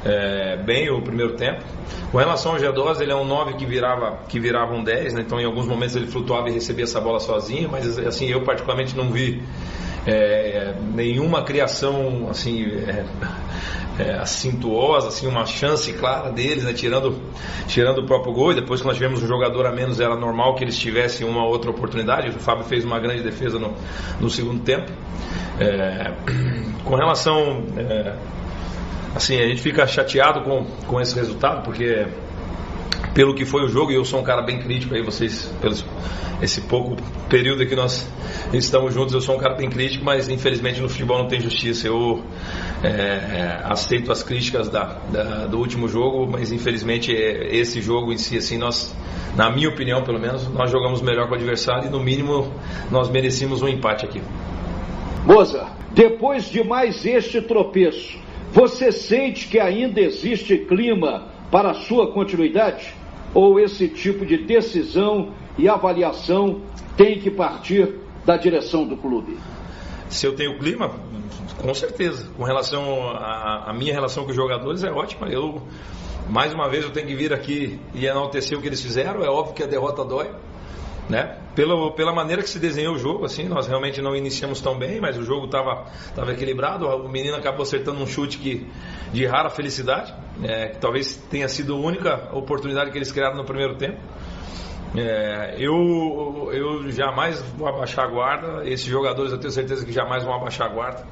é, 0.04 0.56
bem 0.56 0.90
o 0.90 1.00
primeiro 1.02 1.35
tempo. 1.35 1.62
Com 2.11 2.18
relação 2.18 2.52
ao 2.52 2.59
G2, 2.59 3.00
ele 3.00 3.12
é 3.12 3.16
um 3.16 3.25
9 3.25 3.54
que 3.54 3.66
virava, 3.66 4.18
que 4.28 4.38
virava 4.38 4.75
um 4.75 4.82
10, 4.82 5.14
né? 5.14 5.23
então 5.23 5.40
em 5.40 5.44
alguns 5.44 5.66
momentos 5.66 5.97
ele 5.97 6.06
flutuava 6.06 6.49
e 6.49 6.52
recebia 6.52 6.85
essa 6.85 7.00
bola 7.00 7.21
sozinho, 7.21 7.68
mas 7.71 7.99
assim, 7.99 8.26
eu 8.26 8.42
particularmente 8.42 8.97
não 8.97 9.11
vi 9.11 9.42
é, 10.06 10.75
nenhuma 10.94 11.42
criação 11.42 12.28
assim 12.28 12.64
é, 12.64 13.04
é, 13.99 14.14
acintuosa, 14.14 15.09
assim, 15.09 15.26
uma 15.26 15.47
chance 15.47 15.92
clara 15.92 16.30
deles, 16.30 16.64
né, 16.64 16.73
tirando, 16.73 17.21
tirando 17.66 17.99
o 17.99 18.06
próprio 18.06 18.32
gol. 18.32 18.52
E 18.52 18.54
depois 18.56 18.80
que 18.80 18.87
nós 18.87 18.97
tivemos 18.97 19.23
um 19.23 19.26
jogador 19.26 19.66
a 19.66 19.73
menos, 19.73 20.00
era 20.00 20.16
normal 20.16 20.54
que 20.54 20.64
eles 20.64 20.78
tivessem 20.78 21.26
uma 21.26 21.44
outra 21.47 21.71
oportunidade. 21.71 22.28
O 22.28 22.40
Fábio 22.40 22.64
fez 22.64 22.85
uma 22.85 22.99
grande 22.99 23.23
defesa 23.23 23.59
no, 23.59 23.75
no 24.21 24.30
segundo 24.30 24.62
tempo. 24.62 24.90
É, 25.61 26.12
com 26.85 26.94
relação. 26.94 27.64
Assim, 29.14 29.38
a 29.38 29.47
gente 29.47 29.61
fica 29.61 29.87
chateado 29.87 30.42
com, 30.42 30.64
com 30.87 31.00
esse 31.00 31.14
resultado, 31.14 31.62
porque 31.62 32.07
pelo 33.14 33.35
que 33.35 33.45
foi 33.45 33.64
o 33.64 33.69
jogo, 33.69 33.92
e 33.92 33.95
eu 33.95 34.04
sou 34.04 34.21
um 34.21 34.25
cara 34.25 34.42
bem 34.42 34.59
crítico 34.59 34.95
aí, 34.95 35.02
vocês, 35.02 35.52
pelos, 35.61 35.85
esse 36.40 36.62
pouco 36.62 36.97
período 37.28 37.66
que 37.66 37.76
nós 37.76 38.11
estamos 38.52 38.95
juntos, 38.95 39.14
eu 39.14 39.21
sou 39.21 39.37
um 39.37 39.38
cara 39.38 39.54
bem 39.54 39.71
crítico, 39.71 40.04
mas 40.04 40.28
infelizmente 40.28 40.81
no 40.81 40.88
futebol 40.88 41.19
não 41.19 41.28
tem 41.28 41.40
justiça. 41.40 41.87
Eu 41.87 42.23
é, 42.83 42.88
é, 42.88 43.61
aceito 43.64 44.11
as 44.11 44.23
críticas 44.23 44.69
da, 44.69 44.99
da, 45.11 45.47
do 45.47 45.59
último 45.59 45.88
jogo, 45.88 46.26
mas 46.26 46.50
infelizmente 46.50 47.14
é, 47.14 47.54
esse 47.54 47.81
jogo 47.81 48.12
em 48.12 48.19
si, 48.19 48.38
assim, 48.38 48.59
nós, 48.59 48.95
na 49.37 49.50
minha 49.50 49.69
opinião 49.69 50.02
pelo 50.02 50.19
menos, 50.19 50.49
nós 50.49 50.71
jogamos 50.71 51.00
melhor 51.00 51.28
com 51.28 51.35
o 51.35 51.37
adversário 51.37 51.87
e 51.87 51.90
no 51.90 52.02
mínimo 52.02 52.52
nós 52.90 53.09
merecíamos 53.09 53.62
um 53.62 53.69
empate 53.69 54.04
aqui. 54.04 54.21
Moza, 55.25 55.69
depois 55.92 56.47
de 56.47 56.64
mais 56.64 57.07
este 57.07 57.40
tropeço, 57.40 58.19
você 58.52 58.92
sente 58.92 59.49
que 59.49 59.59
ainda 59.59 59.99
existe 59.99 60.59
clima 60.59 61.28
para 61.50 61.71
a 61.71 61.75
sua 61.75 62.12
continuidade? 62.12 62.94
Ou 63.32 63.59
esse 63.59 63.88
tipo 63.88 64.26
de 64.26 64.37
decisão 64.44 65.32
e 65.56 65.66
avaliação 65.71 66.61
tem 66.94 67.18
que 67.18 67.30
partir 67.30 67.94
da 68.26 68.37
direção 68.37 68.87
do 68.87 68.94
clube? 68.94 69.38
Se 70.11 70.26
eu 70.26 70.37
tenho 70.37 70.59
clima, 70.59 70.90
com 71.62 71.73
certeza. 71.73 72.28
Com 72.37 72.44
relação 72.44 73.09
à 73.09 73.73
minha 73.73 73.94
relação 73.94 74.25
com 74.25 74.30
os 74.30 74.37
jogadores, 74.37 74.85
é 74.85 74.90
ótima. 74.90 75.28
Eu, 75.28 75.62
mais 76.28 76.52
uma 76.52 76.68
vez, 76.68 76.85
eu 76.85 76.90
tenho 76.90 77.06
que 77.06 77.14
vir 77.14 77.32
aqui 77.32 77.80
e 77.94 78.04
enaltecer 78.04 78.59
o 78.59 78.61
que 78.61 78.68
eles 78.68 78.82
fizeram. 78.82 79.25
É 79.25 79.30
óbvio 79.30 79.54
que 79.54 79.62
a 79.62 79.66
derrota 79.66 80.04
dói 80.04 80.30
né? 81.09 81.38
Pela, 81.54 81.92
pela 81.92 82.12
maneira 82.12 82.42
que 82.42 82.49
se 82.49 82.59
desenhou 82.59 82.94
o 82.94 82.99
jogo, 82.99 83.25
assim, 83.25 83.47
nós 83.47 83.66
realmente 83.66 84.00
não 84.00 84.16
iniciamos 84.16 84.61
tão 84.61 84.78
bem, 84.78 85.00
mas 85.00 85.18
o 85.18 85.23
jogo 85.23 85.47
estava 85.47 85.87
tava 86.14 86.32
equilibrado. 86.32 86.87
O 86.87 87.09
menino 87.09 87.37
acabou 87.37 87.62
acertando 87.62 88.00
um 88.00 88.06
chute 88.06 88.38
que, 88.38 88.66
de 89.12 89.26
rara 89.26 89.50
felicidade, 89.50 90.14
é, 90.42 90.68
que 90.68 90.78
talvez 90.78 91.16
tenha 91.30 91.49
sido 91.49 91.75
a 91.75 91.78
única 91.78 92.30
oportunidade 92.32 92.90
que 92.90 92.99
eles 92.99 93.12
criaram 93.12 93.37
no 93.37 93.44
primeiro 93.44 93.76
tempo. 93.76 93.99
É, 94.94 95.56
eu, 95.59 96.50
eu 96.52 96.90
jamais 96.90 97.40
vou 97.56 97.66
abaixar 97.66 98.04
a 98.04 98.09
guarda. 98.09 98.68
Esses 98.68 98.87
jogadores 98.87 99.32
eu 99.32 99.38
tenho 99.38 99.52
certeza 99.52 99.85
que 99.85 99.92
jamais 99.92 100.25
vão 100.25 100.35
abaixar 100.35 100.71
a 100.71 100.73
guarda. 100.73 101.06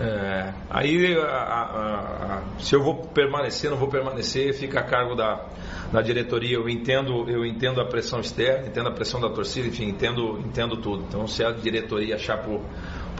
É, 0.00 0.52
aí, 0.70 1.16
a, 1.16 1.26
a, 1.26 2.38
a, 2.38 2.42
se 2.58 2.74
eu 2.74 2.82
vou 2.82 2.94
permanecer, 2.94 3.70
não 3.70 3.76
vou 3.76 3.88
permanecer, 3.88 4.54
fica 4.54 4.80
a 4.80 4.82
cargo 4.82 5.14
da, 5.14 5.44
da 5.92 6.00
diretoria. 6.00 6.56
Eu 6.56 6.68
entendo, 6.68 7.28
eu 7.28 7.44
entendo 7.44 7.80
a 7.80 7.84
pressão 7.84 8.20
externa, 8.20 8.66
entendo 8.66 8.88
a 8.88 8.92
pressão 8.92 9.20
da 9.20 9.28
torcida, 9.28 9.68
enfim, 9.68 9.88
entendo, 9.88 10.38
entendo 10.40 10.76
tudo. 10.76 11.04
Então, 11.08 11.26
se 11.26 11.44
a 11.44 11.52
diretoria 11.52 12.16
achar 12.16 12.38
por, 12.38 12.60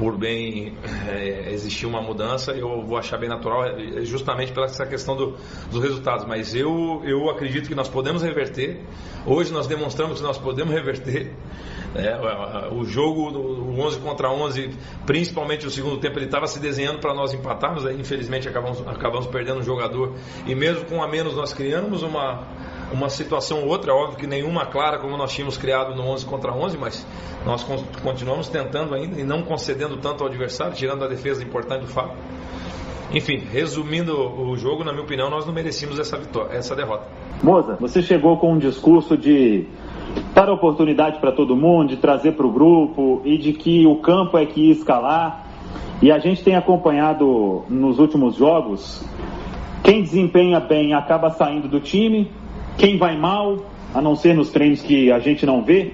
por 0.02 0.18
bem 0.18 0.76
é, 1.08 1.52
existir 1.52 1.86
uma 1.86 2.02
mudança, 2.02 2.50
eu 2.50 2.84
vou 2.84 2.98
achar 2.98 3.16
bem 3.18 3.28
natural, 3.28 3.64
é, 3.66 4.04
justamente 4.04 4.50
pela 4.50 4.66
essa 4.66 4.84
questão 4.84 5.14
do, 5.14 5.36
dos 5.70 5.80
resultados. 5.80 6.26
Mas 6.26 6.56
eu, 6.56 7.00
eu 7.04 7.30
acredito 7.30 7.68
que 7.68 7.74
nós 7.76 7.88
podemos 7.88 8.20
reverter. 8.20 8.80
Hoje 9.24 9.52
nós 9.52 9.68
demonstramos 9.68 10.18
que 10.18 10.26
nós 10.26 10.38
podemos 10.38 10.74
reverter. 10.74 11.32
É, 11.94 12.18
o 12.72 12.84
jogo, 12.84 13.30
o 13.30 13.78
11 13.78 14.00
contra 14.00 14.28
11, 14.28 14.70
principalmente 15.06 15.68
o 15.68 15.70
segundo 15.70 15.98
tempo, 15.98 16.18
ele 16.18 16.24
estava 16.24 16.48
se 16.48 16.58
desenhando 16.58 16.98
para 16.98 17.14
nós 17.14 17.32
empatarmos. 17.32 17.86
Aí, 17.86 18.00
infelizmente, 18.00 18.48
acabamos, 18.48 18.84
acabamos 18.88 19.28
perdendo 19.28 19.60
um 19.60 19.62
jogador. 19.62 20.16
E 20.48 20.52
mesmo 20.52 20.84
com 20.86 21.00
a 21.00 21.06
menos, 21.06 21.36
nós 21.36 21.52
criamos 21.52 22.02
uma, 22.02 22.44
uma 22.92 23.08
situação 23.08 23.62
ou 23.62 23.68
outra. 23.68 23.94
Óbvio 23.94 24.18
que 24.18 24.26
nenhuma 24.26 24.66
clara 24.66 24.98
como 24.98 25.16
nós 25.16 25.32
tínhamos 25.32 25.56
criado 25.56 25.94
no 25.94 26.02
11 26.08 26.26
contra 26.26 26.52
11, 26.52 26.78
mas 26.78 27.06
nós 27.44 27.64
continuamos 28.02 28.48
tentando 28.48 28.94
ainda 28.94 29.20
e 29.20 29.24
não 29.24 29.42
concedendo 29.42 29.96
tanto 29.96 30.22
ao 30.22 30.28
adversário, 30.28 30.74
tirando 30.74 31.04
a 31.04 31.08
defesa 31.08 31.42
importante 31.42 31.82
do 31.82 31.88
Fábio. 31.88 32.16
Enfim, 33.14 33.42
resumindo 33.50 34.16
o 34.16 34.56
jogo, 34.56 34.84
na 34.84 34.92
minha 34.92 35.04
opinião, 35.04 35.28
nós 35.28 35.44
não 35.44 35.52
merecíamos 35.52 35.98
essa 35.98 36.16
vitória, 36.16 36.56
essa 36.56 36.74
derrota. 36.74 37.06
Moza, 37.42 37.76
você 37.78 38.00
chegou 38.00 38.38
com 38.38 38.54
um 38.54 38.58
discurso 38.58 39.18
de 39.18 39.66
dar 40.34 40.48
oportunidade 40.48 41.20
para 41.20 41.32
todo 41.32 41.54
mundo, 41.54 41.90
de 41.90 41.96
trazer 41.98 42.32
para 42.32 42.46
o 42.46 42.50
grupo 42.50 43.20
e 43.24 43.36
de 43.36 43.52
que 43.52 43.86
o 43.86 43.96
campo 43.96 44.38
é 44.38 44.46
que 44.46 44.68
ia 44.68 44.72
escalar. 44.72 45.46
E 46.00 46.10
a 46.10 46.18
gente 46.18 46.42
tem 46.42 46.56
acompanhado 46.56 47.64
nos 47.68 47.98
últimos 47.98 48.34
jogos, 48.34 49.04
quem 49.84 50.02
desempenha 50.02 50.60
bem 50.60 50.94
acaba 50.94 51.30
saindo 51.30 51.68
do 51.68 51.80
time, 51.80 52.30
quem 52.76 52.96
vai 52.96 53.16
mal, 53.16 53.58
a 53.94 54.00
não 54.00 54.16
ser 54.16 54.34
nos 54.34 54.50
treinos 54.50 54.82
que 54.82 55.10
a 55.10 55.18
gente 55.18 55.44
não 55.44 55.62
vê, 55.62 55.92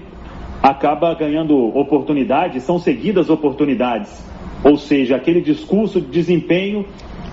acaba 0.63 1.15
ganhando 1.15 1.57
oportunidades, 1.77 2.63
são 2.63 2.79
seguidas 2.79 3.31
oportunidades. 3.31 4.25
Ou 4.65 4.77
seja, 4.77 5.17
aquele 5.17 5.41
discurso 5.41 6.01
de 6.01 6.09
desempenho, 6.09 6.85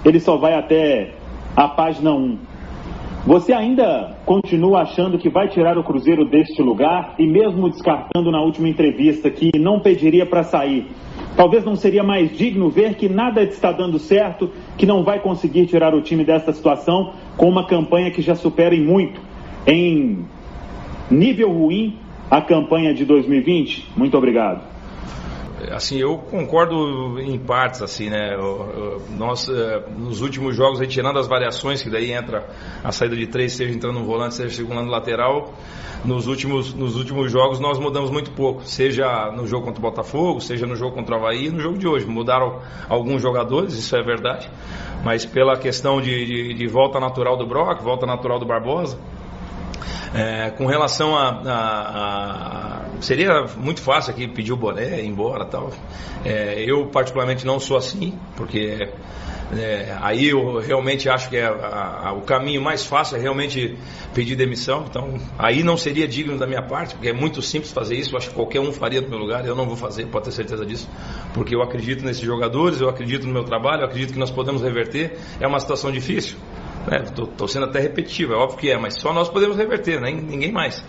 ele 0.04 0.20
só 0.20 0.38
vai 0.38 0.54
até 0.54 1.12
a 1.56 1.68
página 1.68 2.12
1. 2.12 2.38
Você 3.25 3.54
ainda 3.54 4.16
continua 4.24 4.82
achando 4.82 5.18
que 5.18 5.30
vai 5.30 5.48
tirar 5.48 5.80
o 5.80 5.84
Cruzeiro 5.84 6.25
deste 6.25 6.62
lugar 6.62 7.16
e 7.18 7.25
mesmo 7.25 7.70
descartando 7.72 8.30
na 8.30 8.40
última 8.40 8.70
entrevista 8.70 9.32
que 9.32 9.50
não 9.58 9.80
pediria 9.80 10.28
para 10.28 10.44
sair, 10.44 10.86
talvez 11.36 11.66
não 11.66 11.75
seria 11.75 12.04
mais 12.04 12.38
digno 12.38 12.70
ver 12.70 12.94
que 12.94 13.10
nada 13.10 13.42
está 13.42 13.72
dando 13.72 13.98
certo, 13.98 14.52
que 14.78 14.86
não 14.86 15.04
vai 15.04 15.20
conseguir 15.20 15.66
tirar 15.66 15.96
o 15.96 16.04
time 16.04 16.24
desta 16.24 16.54
situação 16.54 17.14
com 17.36 17.50
uma 17.50 17.66
campanha 17.66 18.12
que 18.12 18.22
já 18.22 18.36
supera 18.36 18.75
em 18.75 18.84
muito, 18.84 19.20
em 19.67 20.25
nível 21.10 21.51
ruim, 21.51 21.98
a 22.29 22.41
campanha 22.41 22.93
de 22.93 23.05
2020? 23.05 23.91
Muito 23.95 24.17
obrigado 24.17 24.75
assim, 25.72 25.98
eu 25.98 26.17
concordo 26.17 27.19
em 27.19 27.38
partes, 27.38 27.81
assim, 27.81 28.10
né? 28.10 28.38
Nós, 29.17 29.48
eh, 29.50 29.84
nos 29.98 30.22
últimos 30.22 30.55
jogos, 30.55 30.79
retirando 30.79 31.17
as 31.19 31.27
variações, 31.27 31.81
que 31.81 31.89
daí 31.89 32.12
entra 32.12 32.48
a 32.84 32.91
saída 32.91 33.15
de 33.15 33.27
três, 33.27 33.53
seja 33.53 33.74
entrando 33.74 34.00
no 34.00 34.05
volante, 34.05 34.36
seja 34.36 34.55
segurando 34.55 34.89
lateral, 34.89 35.53
nos 36.03 36.27
últimos, 36.27 36.74
nos 36.74 36.95
últimos 36.95 37.31
jogos 37.31 37.60
nós 37.60 37.79
mudamos 37.79 38.12
muito 38.12 38.31
pouco, 38.31 38.63
seja 38.63 39.31
no 39.31 39.48
jogo 39.48 39.65
contra 39.65 39.79
o 39.79 39.81
Botafogo, 39.81 40.39
seja 40.39 40.65
no 40.67 40.75
jogo 40.75 40.95
contra 40.95 41.15
o 41.15 41.19
Havaí, 41.19 41.50
no 41.50 41.60
jogo 41.60 41.77
de 41.77 41.88
hoje. 41.88 42.05
Mudaram 42.05 42.60
alguns 42.88 43.22
jogadores, 43.22 43.74
isso 43.74 43.95
é 43.95 44.03
verdade, 44.03 44.50
mas 45.03 45.25
pela 45.25 45.57
questão 45.57 46.01
de, 46.01 46.25
de, 46.25 46.53
de 46.53 46.67
volta 46.67 47.00
natural 47.00 47.38
do 47.38 47.48
Brock, 47.48 47.81
volta 47.81 48.05
natural 48.05 48.39
do 48.39 48.45
Barbosa, 48.45 49.00
é, 50.13 50.50
com 50.51 50.65
relação 50.65 51.15
a, 51.15 51.29
a, 51.29 52.82
a, 52.98 53.01
Seria 53.01 53.46
muito 53.58 53.82
fácil 53.82 54.13
aqui 54.13 54.27
pedir 54.27 54.53
o 54.53 54.58
boné, 54.58 55.01
ir 55.01 55.05
embora 55.05 55.46
tal. 55.46 55.72
É, 56.24 56.63
eu, 56.65 56.88
particularmente, 56.88 57.46
não 57.46 57.60
sou 57.60 57.77
assim, 57.77 58.17
porque 58.36 58.89
é, 59.53 59.96
aí 60.01 60.29
eu 60.29 60.60
realmente 60.60 61.08
acho 61.08 61.29
que 61.29 61.38
é 61.38 61.50
o 62.12 62.22
caminho 62.22 62.62
mais 62.62 62.86
fácil 62.86 63.17
é 63.17 63.20
realmente 63.20 63.77
pedir 64.13 64.36
demissão. 64.36 64.86
Então, 64.89 65.20
aí 65.38 65.63
não 65.63 65.77
seria 65.77 66.08
digno 66.08 66.38
da 66.38 66.48
minha 66.48 66.63
parte, 66.63 66.96
porque 66.96 67.10
é 67.10 67.13
muito 67.13 67.41
simples 67.41 67.72
fazer 67.72 67.96
isso. 67.96 68.13
Eu 68.13 68.17
acho 68.17 68.29
que 68.29 68.36
qualquer 68.36 68.60
um 68.60 68.72
faria 68.72 69.01
no 69.01 69.10
meu 69.10 69.20
lugar. 69.20 69.46
Eu 69.46 69.55
não 69.55 69.65
vou 69.65 69.75
fazer, 69.75 70.08
pode 70.08 70.25
ter 70.25 70.32
certeza 70.32 70.65
disso, 70.65 70.89
porque 71.34 71.55
eu 71.55 71.62
acredito 71.62 72.03
nesses 72.03 72.24
jogadores, 72.24 72.82
eu 72.82 72.89
acredito 72.89 73.27
no 73.27 73.34
meu 73.34 73.44
trabalho, 73.44 73.82
eu 73.82 73.86
acredito 73.86 74.13
que 74.13 74.20
nós 74.20 74.32
podemos 74.32 74.62
reverter. 74.62 75.17
É 75.39 75.46
uma 75.46 75.60
situação 75.60 75.91
difícil. 75.91 76.38
Estou 77.04 77.46
é, 77.46 77.48
sendo 77.48 77.65
até 77.65 77.80
repetitivo, 77.80 78.34
é 78.34 78.36
óbvio 78.36 78.60
que 78.60 78.70
é, 78.70 78.77
mas 78.77 78.96
só 78.96 79.12
nós 79.12 79.27
podemos 79.30 79.58
reverter, 79.58 80.00
nem, 80.00 80.15
ninguém 80.15 80.51
mais. 80.51 80.84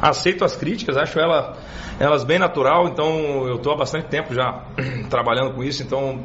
Aceito 0.00 0.44
as 0.44 0.56
críticas, 0.56 0.96
acho 0.96 1.18
ela, 1.18 1.56
elas 2.00 2.24
bem 2.24 2.38
natural, 2.38 2.88
então 2.88 3.46
eu 3.46 3.56
estou 3.56 3.72
há 3.72 3.76
bastante 3.76 4.08
tempo 4.08 4.34
já 4.34 4.64
trabalhando 5.10 5.54
com 5.54 5.62
isso, 5.62 5.82
então 5.82 6.20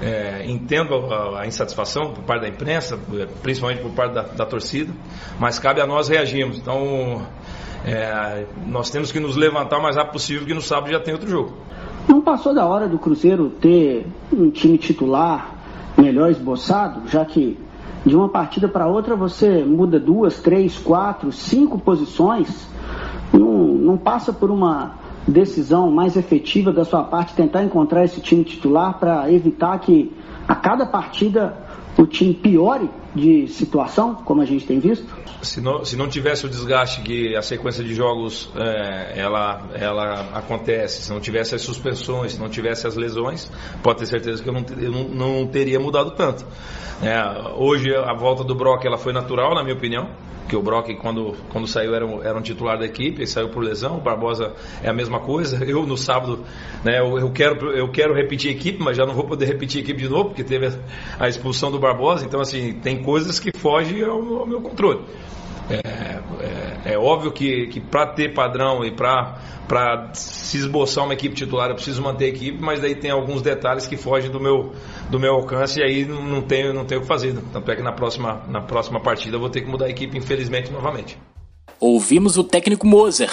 é, 0.00 0.44
entendo 0.46 0.94
a, 0.94 1.42
a, 1.42 1.46
insatisfação 1.46 2.12
por 2.12 2.24
parte 2.24 2.42
da 2.42 2.48
imprensa, 2.48 2.98
principalmente 3.42 3.82
por 3.82 3.92
parte 3.92 4.14
da, 4.14 4.22
da 4.22 4.46
torcida, 4.46 4.92
mas 5.38 5.58
cabe 5.58 5.80
a 5.80 5.86
nós 5.86 6.08
reagirmos. 6.08 6.58
Então 6.58 7.22
é, 7.84 8.46
nós 8.66 8.90
temos 8.90 9.12
que 9.12 9.20
nos 9.20 9.36
levantar 9.36 9.78
o 9.78 9.82
mais 9.82 9.96
rápido 9.96 10.12
possível, 10.12 10.46
que 10.46 10.54
no 10.54 10.62
sábado 10.62 10.90
já 10.90 11.00
tem 11.00 11.12
outro 11.12 11.28
jogo. 11.28 11.54
Não 12.08 12.20
passou 12.20 12.54
da 12.54 12.66
hora 12.66 12.88
do 12.88 12.98
Cruzeiro 12.98 13.50
ter 13.60 14.06
um 14.32 14.50
time 14.50 14.78
titular 14.78 15.54
melhor 15.96 16.30
esboçado, 16.30 17.08
já 17.08 17.24
que 17.24 17.56
de 18.04 18.14
uma 18.14 18.28
partida 18.28 18.68
para 18.68 18.86
outra 18.86 19.16
você 19.16 19.64
muda 19.64 19.98
duas, 19.98 20.40
três, 20.40 20.78
quatro, 20.78 21.32
cinco 21.32 21.78
posições. 21.78 22.68
Não, 23.32 23.64
não 23.68 23.96
passa 23.96 24.32
por 24.32 24.50
uma 24.50 24.96
decisão 25.26 25.90
mais 25.90 26.16
efetiva 26.16 26.70
da 26.70 26.84
sua 26.84 27.02
parte 27.02 27.34
tentar 27.34 27.64
encontrar 27.64 28.04
esse 28.04 28.20
time 28.20 28.44
titular 28.44 28.98
para 28.98 29.32
evitar 29.32 29.78
que 29.78 30.12
a 30.46 30.54
cada 30.54 30.84
partida 30.84 31.56
o 31.96 32.06
time 32.06 32.34
piore 32.34 32.90
de 33.14 33.46
situação, 33.48 34.14
como 34.14 34.42
a 34.42 34.44
gente 34.44 34.66
tem 34.66 34.78
visto? 34.78 35.06
Se 35.42 35.60
não, 35.60 35.84
se 35.84 35.96
não 35.96 36.08
tivesse 36.08 36.46
o 36.46 36.48
desgaste 36.48 37.02
que 37.02 37.36
a 37.36 37.42
sequência 37.42 37.84
de 37.84 37.94
jogos 37.94 38.50
é, 38.56 39.20
ela, 39.20 39.68
ela 39.74 40.30
acontece, 40.34 41.02
se 41.02 41.12
não 41.12 41.20
tivesse 41.20 41.54
as 41.54 41.62
suspensões, 41.62 42.32
se 42.32 42.40
não 42.40 42.48
tivesse 42.48 42.86
as 42.86 42.96
lesões, 42.96 43.50
pode 43.82 43.98
ter 44.00 44.06
certeza 44.06 44.42
que 44.42 44.48
eu 44.48 44.52
não, 44.52 44.64
eu 44.78 44.90
não, 44.90 45.08
não 45.08 45.46
teria 45.46 45.78
mudado 45.78 46.12
tanto. 46.12 46.44
É, 47.02 47.52
hoje 47.56 47.94
a 47.94 48.14
volta 48.14 48.42
do 48.42 48.54
Brock 48.54 48.84
ela 48.84 48.96
foi 48.96 49.12
natural, 49.12 49.54
na 49.54 49.62
minha 49.62 49.76
opinião 49.76 50.08
que 50.48 50.56
o 50.56 50.62
Brock, 50.62 50.94
quando, 50.96 51.34
quando 51.50 51.66
saiu, 51.66 51.94
era 51.94 52.06
um, 52.06 52.22
era 52.22 52.36
um 52.36 52.42
titular 52.42 52.78
da 52.78 52.84
equipe, 52.84 53.26
saiu 53.26 53.48
por 53.48 53.62
lesão. 53.62 53.98
O 53.98 54.00
Barbosa 54.00 54.52
é 54.82 54.88
a 54.88 54.92
mesma 54.92 55.20
coisa. 55.20 55.64
Eu, 55.64 55.86
no 55.86 55.96
sábado, 55.96 56.44
né, 56.84 57.00
eu, 57.00 57.18
eu, 57.18 57.30
quero, 57.30 57.70
eu 57.72 57.88
quero 57.90 58.14
repetir 58.14 58.50
a 58.50 58.54
equipe, 58.54 58.82
mas 58.82 58.96
já 58.96 59.06
não 59.06 59.14
vou 59.14 59.24
poder 59.24 59.46
repetir 59.46 59.80
a 59.80 59.84
equipe 59.84 60.02
de 60.02 60.08
novo, 60.08 60.30
porque 60.30 60.44
teve 60.44 60.66
a, 60.66 60.72
a 61.18 61.28
expulsão 61.28 61.70
do 61.70 61.78
Barbosa. 61.78 62.24
Então, 62.24 62.40
assim, 62.40 62.74
tem 62.74 63.02
coisas 63.02 63.38
que 63.38 63.50
fogem 63.56 64.02
ao, 64.02 64.40
ao 64.40 64.46
meu 64.46 64.60
controle. 64.60 65.00
É, 65.70 66.20
é, 66.86 66.92
é, 66.92 66.98
óbvio 66.98 67.32
que, 67.32 67.66
que 67.68 67.80
para 67.80 68.06
ter 68.06 68.34
padrão 68.34 68.84
e 68.84 68.90
para 68.90 70.10
se 70.12 70.58
esboçar 70.58 71.04
uma 71.04 71.14
equipe 71.14 71.34
titular 71.34 71.70
eu 71.70 71.74
preciso 71.74 72.02
manter 72.02 72.26
a 72.26 72.28
equipe, 72.28 72.58
mas 72.60 72.80
daí 72.80 72.94
tem 72.94 73.10
alguns 73.10 73.40
detalhes 73.40 73.86
que 73.86 73.96
fogem 73.96 74.30
do 74.30 74.38
meu, 74.38 74.72
do 75.08 75.18
meu 75.18 75.34
alcance 75.34 75.80
e 75.80 75.82
aí 75.82 76.04
não 76.04 76.42
tenho, 76.42 76.74
não 76.74 76.84
tenho 76.84 77.00
o 77.00 77.02
que 77.02 77.08
fazer. 77.08 77.34
Tanto 77.52 77.70
é 77.70 77.76
que 77.76 77.82
na 77.82 77.92
próxima, 77.92 78.42
na 78.48 78.60
próxima 78.60 79.00
partida 79.00 79.36
eu 79.36 79.40
vou 79.40 79.48
ter 79.48 79.62
que 79.62 79.68
mudar 79.68 79.86
a 79.86 79.90
equipe, 79.90 80.16
infelizmente, 80.18 80.70
novamente. 80.70 81.18
Ouvimos 81.80 82.36
o 82.36 82.44
técnico 82.44 82.86
Moser. 82.86 83.30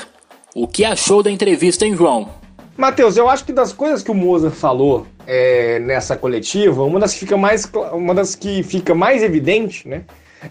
O 0.53 0.67
que 0.67 0.83
achou 0.83 1.23
da 1.23 1.31
entrevista, 1.31 1.85
hein, 1.85 1.95
João? 1.95 2.29
Matheus, 2.75 3.15
eu 3.15 3.29
acho 3.29 3.45
que 3.45 3.53
das 3.53 3.71
coisas 3.71 4.01
que 4.01 4.11
o 4.11 4.13
Moser 4.13 4.51
falou 4.51 5.05
é, 5.27 5.79
nessa 5.79 6.17
coletiva, 6.17 6.83
uma 6.83 6.99
das 6.99 7.13
que 7.13 7.19
fica 7.19 7.37
mais, 7.37 7.69
uma 7.93 8.15
das 8.15 8.35
que 8.35 8.63
fica 8.63 8.95
mais 8.95 9.21
evidente, 9.23 9.87
né? 9.87 10.03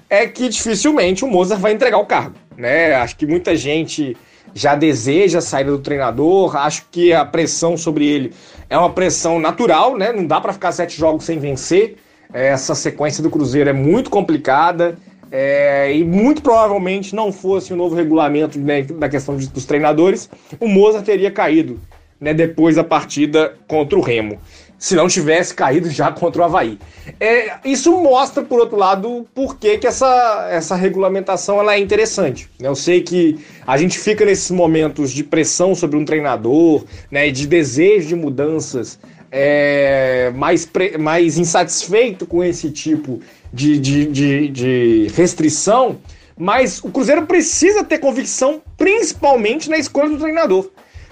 É 0.08 0.26
que 0.26 0.48
dificilmente 0.48 1.24
o 1.24 1.28
Mozart 1.28 1.60
vai 1.60 1.72
entregar 1.72 1.98
o 1.98 2.06
cargo. 2.06 2.34
Né? 2.56 2.94
Acho 2.94 3.16
que 3.16 3.26
muita 3.26 3.56
gente 3.56 4.16
já 4.54 4.74
deseja 4.74 5.38
a 5.38 5.42
saída 5.42 5.70
do 5.70 5.78
treinador, 5.78 6.56
acho 6.56 6.86
que 6.90 7.12
a 7.12 7.24
pressão 7.24 7.76
sobre 7.76 8.06
ele 8.06 8.32
é 8.68 8.76
uma 8.76 8.90
pressão 8.90 9.38
natural, 9.38 9.96
né? 9.96 10.12
não 10.12 10.26
dá 10.26 10.40
para 10.40 10.52
ficar 10.52 10.72
sete 10.72 10.96
jogos 10.96 11.24
sem 11.24 11.38
vencer. 11.38 11.96
Essa 12.32 12.74
sequência 12.74 13.22
do 13.22 13.30
Cruzeiro 13.30 13.70
é 13.70 13.72
muito 13.72 14.10
complicada. 14.10 14.96
É, 15.32 15.94
e 15.94 16.02
muito 16.02 16.42
provavelmente 16.42 17.14
não 17.14 17.30
fosse 17.30 17.72
o 17.72 17.76
novo 17.76 17.94
regulamento 17.94 18.58
né, 18.58 18.82
da 18.82 19.08
questão 19.08 19.36
dos 19.36 19.64
treinadores, 19.64 20.28
o 20.58 20.66
Mozart 20.66 21.04
teria 21.04 21.30
caído 21.30 21.78
né, 22.20 22.34
depois 22.34 22.74
da 22.74 22.82
partida 22.82 23.54
contra 23.68 23.96
o 23.96 24.02
Remo 24.02 24.40
se 24.80 24.96
não 24.96 25.06
tivesse 25.06 25.54
caído 25.54 25.90
já 25.90 26.10
contra 26.10 26.40
o 26.40 26.44
Havaí. 26.46 26.78
É, 27.20 27.58
isso 27.66 27.92
mostra, 28.00 28.42
por 28.42 28.58
outro 28.58 28.78
lado, 28.78 29.26
por 29.34 29.58
que, 29.58 29.76
que 29.76 29.86
essa, 29.86 30.48
essa 30.50 30.74
regulamentação 30.74 31.60
ela 31.60 31.74
é 31.74 31.78
interessante. 31.78 32.48
Eu 32.58 32.74
sei 32.74 33.02
que 33.02 33.38
a 33.66 33.76
gente 33.76 33.98
fica 33.98 34.24
nesses 34.24 34.50
momentos 34.50 35.12
de 35.12 35.22
pressão 35.22 35.74
sobre 35.74 35.98
um 35.98 36.04
treinador, 36.04 36.86
né, 37.10 37.30
de 37.30 37.46
desejo 37.46 38.08
de 38.08 38.16
mudanças, 38.16 38.98
é, 39.30 40.32
mais, 40.34 40.66
mais 40.98 41.36
insatisfeito 41.36 42.26
com 42.26 42.42
esse 42.42 42.70
tipo 42.70 43.20
de, 43.52 43.78
de, 43.78 44.06
de, 44.06 44.48
de 44.48 45.06
restrição, 45.14 45.98
mas 46.38 46.82
o 46.82 46.88
Cruzeiro 46.88 47.26
precisa 47.26 47.84
ter 47.84 47.98
convicção, 47.98 48.62
principalmente 48.78 49.68
na 49.68 49.76
escolha 49.76 50.08
do 50.08 50.16
treinador. 50.16 50.70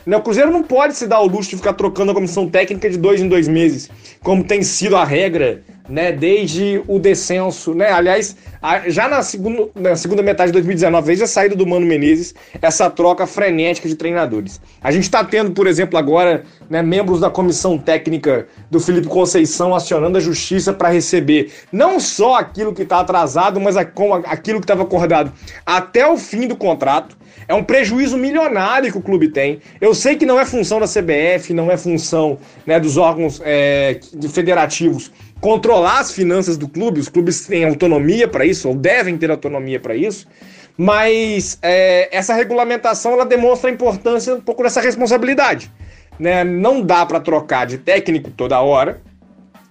Né, 0.08 0.16
o 0.16 0.22
Cruzeiro 0.22 0.50
não 0.50 0.62
pode 0.62 0.96
se 0.96 1.06
dar 1.06 1.20
o 1.20 1.26
luxo 1.26 1.50
de 1.50 1.56
ficar 1.56 1.74
trocando 1.74 2.12
a 2.12 2.14
comissão 2.14 2.48
técnica 2.48 2.88
de 2.88 2.96
dois 2.96 3.20
em 3.20 3.28
dois 3.28 3.46
meses, 3.46 3.90
como 4.22 4.42
tem 4.42 4.62
sido 4.62 4.96
a 4.96 5.04
regra 5.04 5.62
né, 5.88 6.12
desde 6.12 6.82
o 6.86 6.98
descenso. 6.98 7.74
Né? 7.74 7.90
Aliás, 7.90 8.36
já 8.88 9.08
na 9.08 9.22
segunda, 9.22 9.68
na 9.74 9.96
segunda 9.96 10.22
metade 10.22 10.48
de 10.48 10.52
2019, 10.54 11.06
desde 11.06 11.24
a 11.24 11.26
saída 11.26 11.56
do 11.56 11.66
Mano 11.66 11.86
Menezes, 11.86 12.34
essa 12.60 12.90
troca 12.90 13.26
frenética 13.26 13.88
de 13.88 13.94
treinadores. 13.94 14.60
A 14.82 14.90
gente 14.90 15.04
está 15.04 15.24
tendo, 15.24 15.52
por 15.52 15.66
exemplo, 15.66 15.98
agora 15.98 16.44
né, 16.68 16.82
membros 16.82 17.20
da 17.20 17.30
comissão 17.30 17.78
técnica 17.78 18.46
do 18.70 18.78
Felipe 18.80 19.08
Conceição 19.08 19.74
acionando 19.74 20.18
a 20.18 20.20
justiça 20.20 20.72
para 20.72 20.88
receber 20.88 21.52
não 21.72 21.98
só 21.98 22.36
aquilo 22.36 22.74
que 22.74 22.82
está 22.82 23.00
atrasado, 23.00 23.60
mas 23.60 23.76
aquilo 23.76 24.58
que 24.58 24.64
estava 24.64 24.82
acordado 24.82 25.32
até 25.64 26.06
o 26.06 26.16
fim 26.16 26.46
do 26.46 26.56
contrato. 26.56 27.16
É 27.46 27.54
um 27.54 27.64
prejuízo 27.64 28.18
milionário 28.18 28.92
que 28.92 28.98
o 28.98 29.00
clube 29.00 29.28
tem. 29.28 29.60
Eu 29.80 29.94
sei 29.94 30.16
que 30.16 30.26
não 30.26 30.38
é 30.38 30.44
função 30.44 30.78
da 30.78 30.86
CBF, 30.86 31.54
não 31.54 31.70
é 31.70 31.78
função 31.78 32.38
né, 32.66 32.78
dos 32.78 32.98
órgãos 32.98 33.40
é, 33.42 33.98
federativos 34.30 35.10
controlar 35.40 36.00
as 36.00 36.12
finanças 36.12 36.56
do 36.56 36.68
clube. 36.68 37.00
Os 37.00 37.08
clubes 37.08 37.46
têm 37.46 37.64
autonomia 37.64 38.28
para 38.28 38.44
isso, 38.44 38.68
ou 38.68 38.74
devem 38.74 39.16
ter 39.16 39.30
autonomia 39.30 39.80
para 39.80 39.94
isso. 39.94 40.26
Mas 40.76 41.58
é, 41.60 42.08
essa 42.16 42.34
regulamentação 42.34 43.12
ela 43.12 43.26
demonstra 43.26 43.68
a 43.68 43.72
importância 43.72 44.34
um 44.34 44.40
pouco 44.40 44.62
dessa 44.62 44.80
responsabilidade. 44.80 45.72
Né? 46.18 46.44
Não 46.44 46.80
dá 46.80 47.04
para 47.04 47.20
trocar 47.20 47.66
de 47.66 47.78
técnico 47.78 48.30
toda 48.30 48.60
hora, 48.60 49.00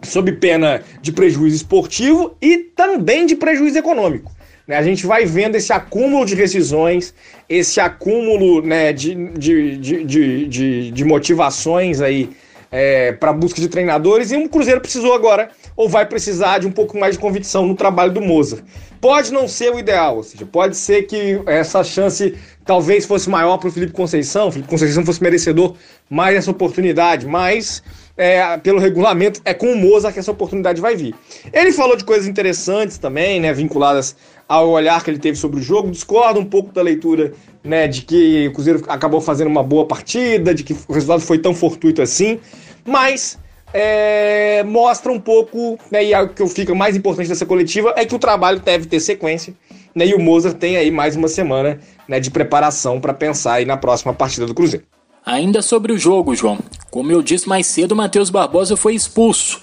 sob 0.01 0.31
pena 0.33 0.81
de 1.01 1.11
prejuízo 1.11 1.55
esportivo 1.55 2.35
e 2.41 2.57
também 2.57 3.25
de 3.25 3.35
prejuízo 3.35 3.77
econômico. 3.77 4.31
né, 4.67 4.77
a 4.77 4.83
gente 4.83 5.05
vai 5.05 5.25
vendo 5.25 5.55
esse 5.55 5.71
acúmulo 5.71 6.25
de 6.25 6.35
rescisões, 6.35 7.13
esse 7.47 7.79
acúmulo 7.79 8.61
né, 8.61 8.91
de, 8.91 9.15
de, 9.15 9.77
de, 9.77 10.03
de, 10.03 10.47
de, 10.47 10.91
de 10.91 11.05
motivações 11.05 12.01
aí 12.01 12.29
é, 12.71 13.11
para 13.13 13.33
busca 13.33 13.61
de 13.61 13.67
treinadores, 13.67 14.31
e 14.31 14.37
o 14.37 14.49
Cruzeiro 14.49 14.81
precisou 14.81 15.13
agora, 15.13 15.49
ou 15.75 15.87
vai 15.87 16.05
precisar 16.05 16.59
de 16.59 16.67
um 16.67 16.71
pouco 16.71 16.97
mais 16.97 17.15
de 17.15 17.21
convicção 17.21 17.65
no 17.65 17.75
trabalho 17.75 18.11
do 18.11 18.21
Moza. 18.21 18.63
Pode 18.99 19.31
não 19.31 19.47
ser 19.47 19.71
o 19.71 19.79
ideal, 19.79 20.17
ou 20.17 20.23
seja, 20.23 20.45
pode 20.45 20.75
ser 20.75 21.03
que 21.03 21.41
essa 21.45 21.83
chance 21.83 22.35
talvez 22.65 23.05
fosse 23.05 23.29
maior 23.29 23.57
para 23.57 23.69
o 23.69 23.71
Felipe 23.71 23.93
Conceição, 23.93 24.47
o 24.47 24.51
Felipe 24.51 24.69
Conceição 24.69 25.05
fosse 25.05 25.21
merecedor 25.21 25.75
mais 26.09 26.35
dessa 26.35 26.51
oportunidade, 26.51 27.27
mas 27.27 27.83
é, 28.17 28.57
pelo 28.57 28.79
regulamento 28.79 29.39
é 29.45 29.53
com 29.53 29.71
o 29.71 29.75
Moza 29.75 30.11
que 30.11 30.19
essa 30.19 30.31
oportunidade 30.31 30.81
vai 30.81 30.95
vir. 30.95 31.13
Ele 31.53 31.71
falou 31.71 31.95
de 31.95 32.03
coisas 32.03 32.27
interessantes 32.27 32.97
também, 32.97 33.39
né, 33.39 33.53
vinculadas 33.53 34.15
ao 34.49 34.69
olhar 34.69 35.03
que 35.03 35.11
ele 35.11 35.19
teve 35.19 35.37
sobre 35.37 35.59
o 35.59 35.63
jogo, 35.63 35.91
discorda 35.91 36.39
um 36.39 36.45
pouco 36.45 36.71
da 36.73 36.81
leitura 36.81 37.33
né, 37.63 37.87
de 37.87 38.01
que 38.01 38.47
o 38.47 38.53
Cruzeiro 38.53 38.83
acabou 38.87 39.21
fazendo 39.21 39.47
uma 39.47 39.61
boa 39.61 39.85
partida, 39.85 40.53
de 40.53 40.63
que 40.63 40.75
o 40.87 40.93
resultado 40.93 41.21
foi 41.21 41.37
tão 41.37 41.53
fortuito 41.53 42.01
assim, 42.01 42.39
mas 42.85 43.37
é, 43.73 44.63
mostra 44.63 45.11
um 45.11 45.19
pouco, 45.19 45.77
né, 45.91 46.05
e 46.05 46.15
o 46.15 46.29
que 46.29 46.47
fica 46.47 46.73
mais 46.73 46.95
importante 46.95 47.27
dessa 47.27 47.45
coletiva 47.45 47.93
é 47.97 48.05
que 48.05 48.15
o 48.15 48.19
trabalho 48.19 48.59
deve 48.59 48.85
ter 48.85 48.99
sequência, 48.99 49.53
né, 49.93 50.07
e 50.07 50.13
o 50.13 50.19
Mozart 50.19 50.57
tem 50.57 50.77
aí 50.77 50.89
mais 50.89 51.15
uma 51.15 51.27
semana 51.27 51.79
né, 52.07 52.19
de 52.19 52.31
preparação 52.31 53.01
para 53.01 53.13
pensar 53.13 53.55
aí 53.55 53.65
na 53.65 53.75
próxima 53.75 54.13
partida 54.13 54.45
do 54.45 54.55
Cruzeiro. 54.55 54.85
Ainda 55.25 55.61
sobre 55.61 55.91
o 55.91 55.97
jogo, 55.97 56.33
João, 56.33 56.57
como 56.97 57.11
eu 57.11 57.21
disse 57.21 57.47
mais 57.47 57.67
cedo, 57.67 57.91
o 57.91 57.95
Matheus 57.95 58.31
Barbosa 58.31 58.75
foi 58.75 58.95
expulso 58.95 59.61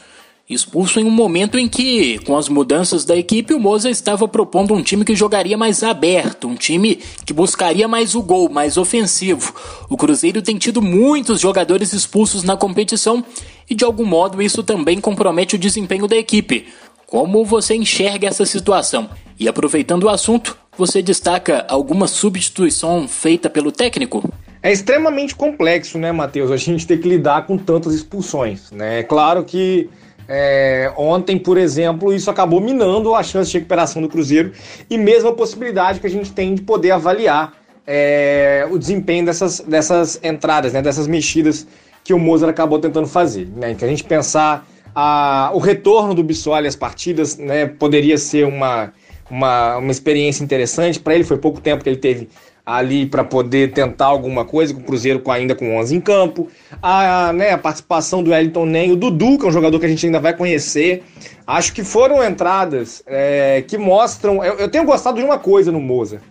expulso 0.48 1.00
em 1.00 1.04
um 1.04 1.10
momento 1.10 1.58
em 1.58 1.66
que, 1.66 2.18
com 2.20 2.36
as 2.36 2.48
mudanças 2.48 3.04
da 3.04 3.16
equipe, 3.16 3.52
o 3.52 3.58
Moza 3.58 3.90
estava 3.90 4.28
propondo 4.28 4.72
um 4.72 4.82
time 4.82 5.04
que 5.04 5.16
jogaria 5.16 5.56
mais 5.56 5.82
aberto, 5.82 6.46
um 6.46 6.54
time 6.54 7.00
que 7.26 7.32
buscaria 7.32 7.88
mais 7.88 8.14
o 8.14 8.22
gol, 8.22 8.48
mais 8.48 8.76
ofensivo. 8.76 9.52
O 9.90 9.96
Cruzeiro 9.96 10.42
tem 10.42 10.56
tido 10.58 10.80
muitos 10.80 11.40
jogadores 11.40 11.92
expulsos 11.92 12.44
na 12.44 12.56
competição 12.56 13.24
e, 13.68 13.74
de 13.74 13.84
algum 13.84 14.04
modo, 14.04 14.40
isso 14.40 14.62
também 14.62 15.00
compromete 15.00 15.56
o 15.56 15.58
desempenho 15.58 16.06
da 16.06 16.16
equipe. 16.16 16.68
Como 17.04 17.44
você 17.44 17.74
enxerga 17.74 18.28
essa 18.28 18.46
situação? 18.46 19.10
E 19.40 19.48
aproveitando 19.48 20.04
o 20.04 20.08
assunto, 20.08 20.56
você 20.78 21.02
destaca 21.02 21.66
alguma 21.68 22.06
substituição 22.06 23.08
feita 23.08 23.50
pelo 23.50 23.72
técnico? 23.72 24.22
É 24.64 24.72
extremamente 24.72 25.36
complexo, 25.36 25.98
né, 25.98 26.10
Matheus? 26.10 26.50
A 26.50 26.56
gente 26.56 26.86
tem 26.86 26.96
que 26.96 27.06
lidar 27.06 27.46
com 27.46 27.58
tantas 27.58 27.92
expulsões, 27.92 28.70
né? 28.70 29.00
É 29.00 29.02
claro 29.02 29.44
que 29.44 29.90
é, 30.26 30.90
ontem, 30.96 31.38
por 31.38 31.58
exemplo, 31.58 32.14
isso 32.14 32.30
acabou 32.30 32.62
minando 32.62 33.14
a 33.14 33.22
chance 33.22 33.50
de 33.50 33.58
recuperação 33.58 34.00
do 34.00 34.08
Cruzeiro 34.08 34.52
e 34.88 34.96
mesmo 34.96 35.28
a 35.28 35.34
possibilidade 35.34 36.00
que 36.00 36.06
a 36.06 36.10
gente 36.10 36.32
tem 36.32 36.54
de 36.54 36.62
poder 36.62 36.92
avaliar 36.92 37.52
é, 37.86 38.66
o 38.70 38.78
desempenho 38.78 39.26
dessas, 39.26 39.60
dessas 39.60 40.18
entradas, 40.22 40.72
né, 40.72 40.80
dessas 40.80 41.06
mexidas 41.06 41.66
que 42.02 42.14
o 42.14 42.18
Mozart 42.18 42.50
acabou 42.50 42.78
tentando 42.78 43.06
fazer. 43.06 43.46
Né, 43.54 43.74
que 43.74 43.84
a 43.84 43.88
gente 43.88 44.02
pensar 44.02 44.66
a, 44.94 45.50
o 45.52 45.58
retorno 45.58 46.14
do 46.14 46.24
Bissoli 46.24 46.66
às 46.66 46.74
partidas 46.74 47.36
né, 47.36 47.66
poderia 47.66 48.16
ser 48.16 48.46
uma, 48.46 48.94
uma, 49.30 49.76
uma 49.76 49.90
experiência 49.90 50.42
interessante. 50.42 50.98
Para 50.98 51.14
ele 51.14 51.24
foi 51.24 51.36
pouco 51.36 51.60
tempo 51.60 51.84
que 51.84 51.90
ele 51.90 51.98
teve 51.98 52.30
ali 52.66 53.04
para 53.04 53.22
poder 53.22 53.72
tentar 53.72 54.06
alguma 54.06 54.44
coisa, 54.44 54.72
com 54.72 54.80
o 54.80 54.84
Cruzeiro 54.84 55.22
ainda 55.30 55.54
com 55.54 55.76
11 55.76 55.96
em 55.96 56.00
campo. 56.00 56.48
A, 56.82 57.32
né, 57.32 57.50
a 57.50 57.58
participação 57.58 58.22
do 58.22 58.30
Wellington 58.30 58.64
Nem, 58.64 58.92
o 58.92 58.96
Dudu, 58.96 59.38
que 59.38 59.44
é 59.44 59.48
um 59.48 59.52
jogador 59.52 59.78
que 59.78 59.86
a 59.86 59.88
gente 59.88 60.06
ainda 60.06 60.20
vai 60.20 60.34
conhecer. 60.34 61.02
Acho 61.46 61.74
que 61.74 61.84
foram 61.84 62.24
entradas 62.24 63.02
é, 63.06 63.62
que 63.66 63.76
mostram. 63.76 64.42
Eu, 64.42 64.54
eu, 64.54 64.68
tenho 64.68 64.84
gostado 64.84 65.18
de 65.18 65.24
uma 65.24 65.38
coisa 65.38 65.70
no 65.70 65.80
Mozart. 65.80 66.22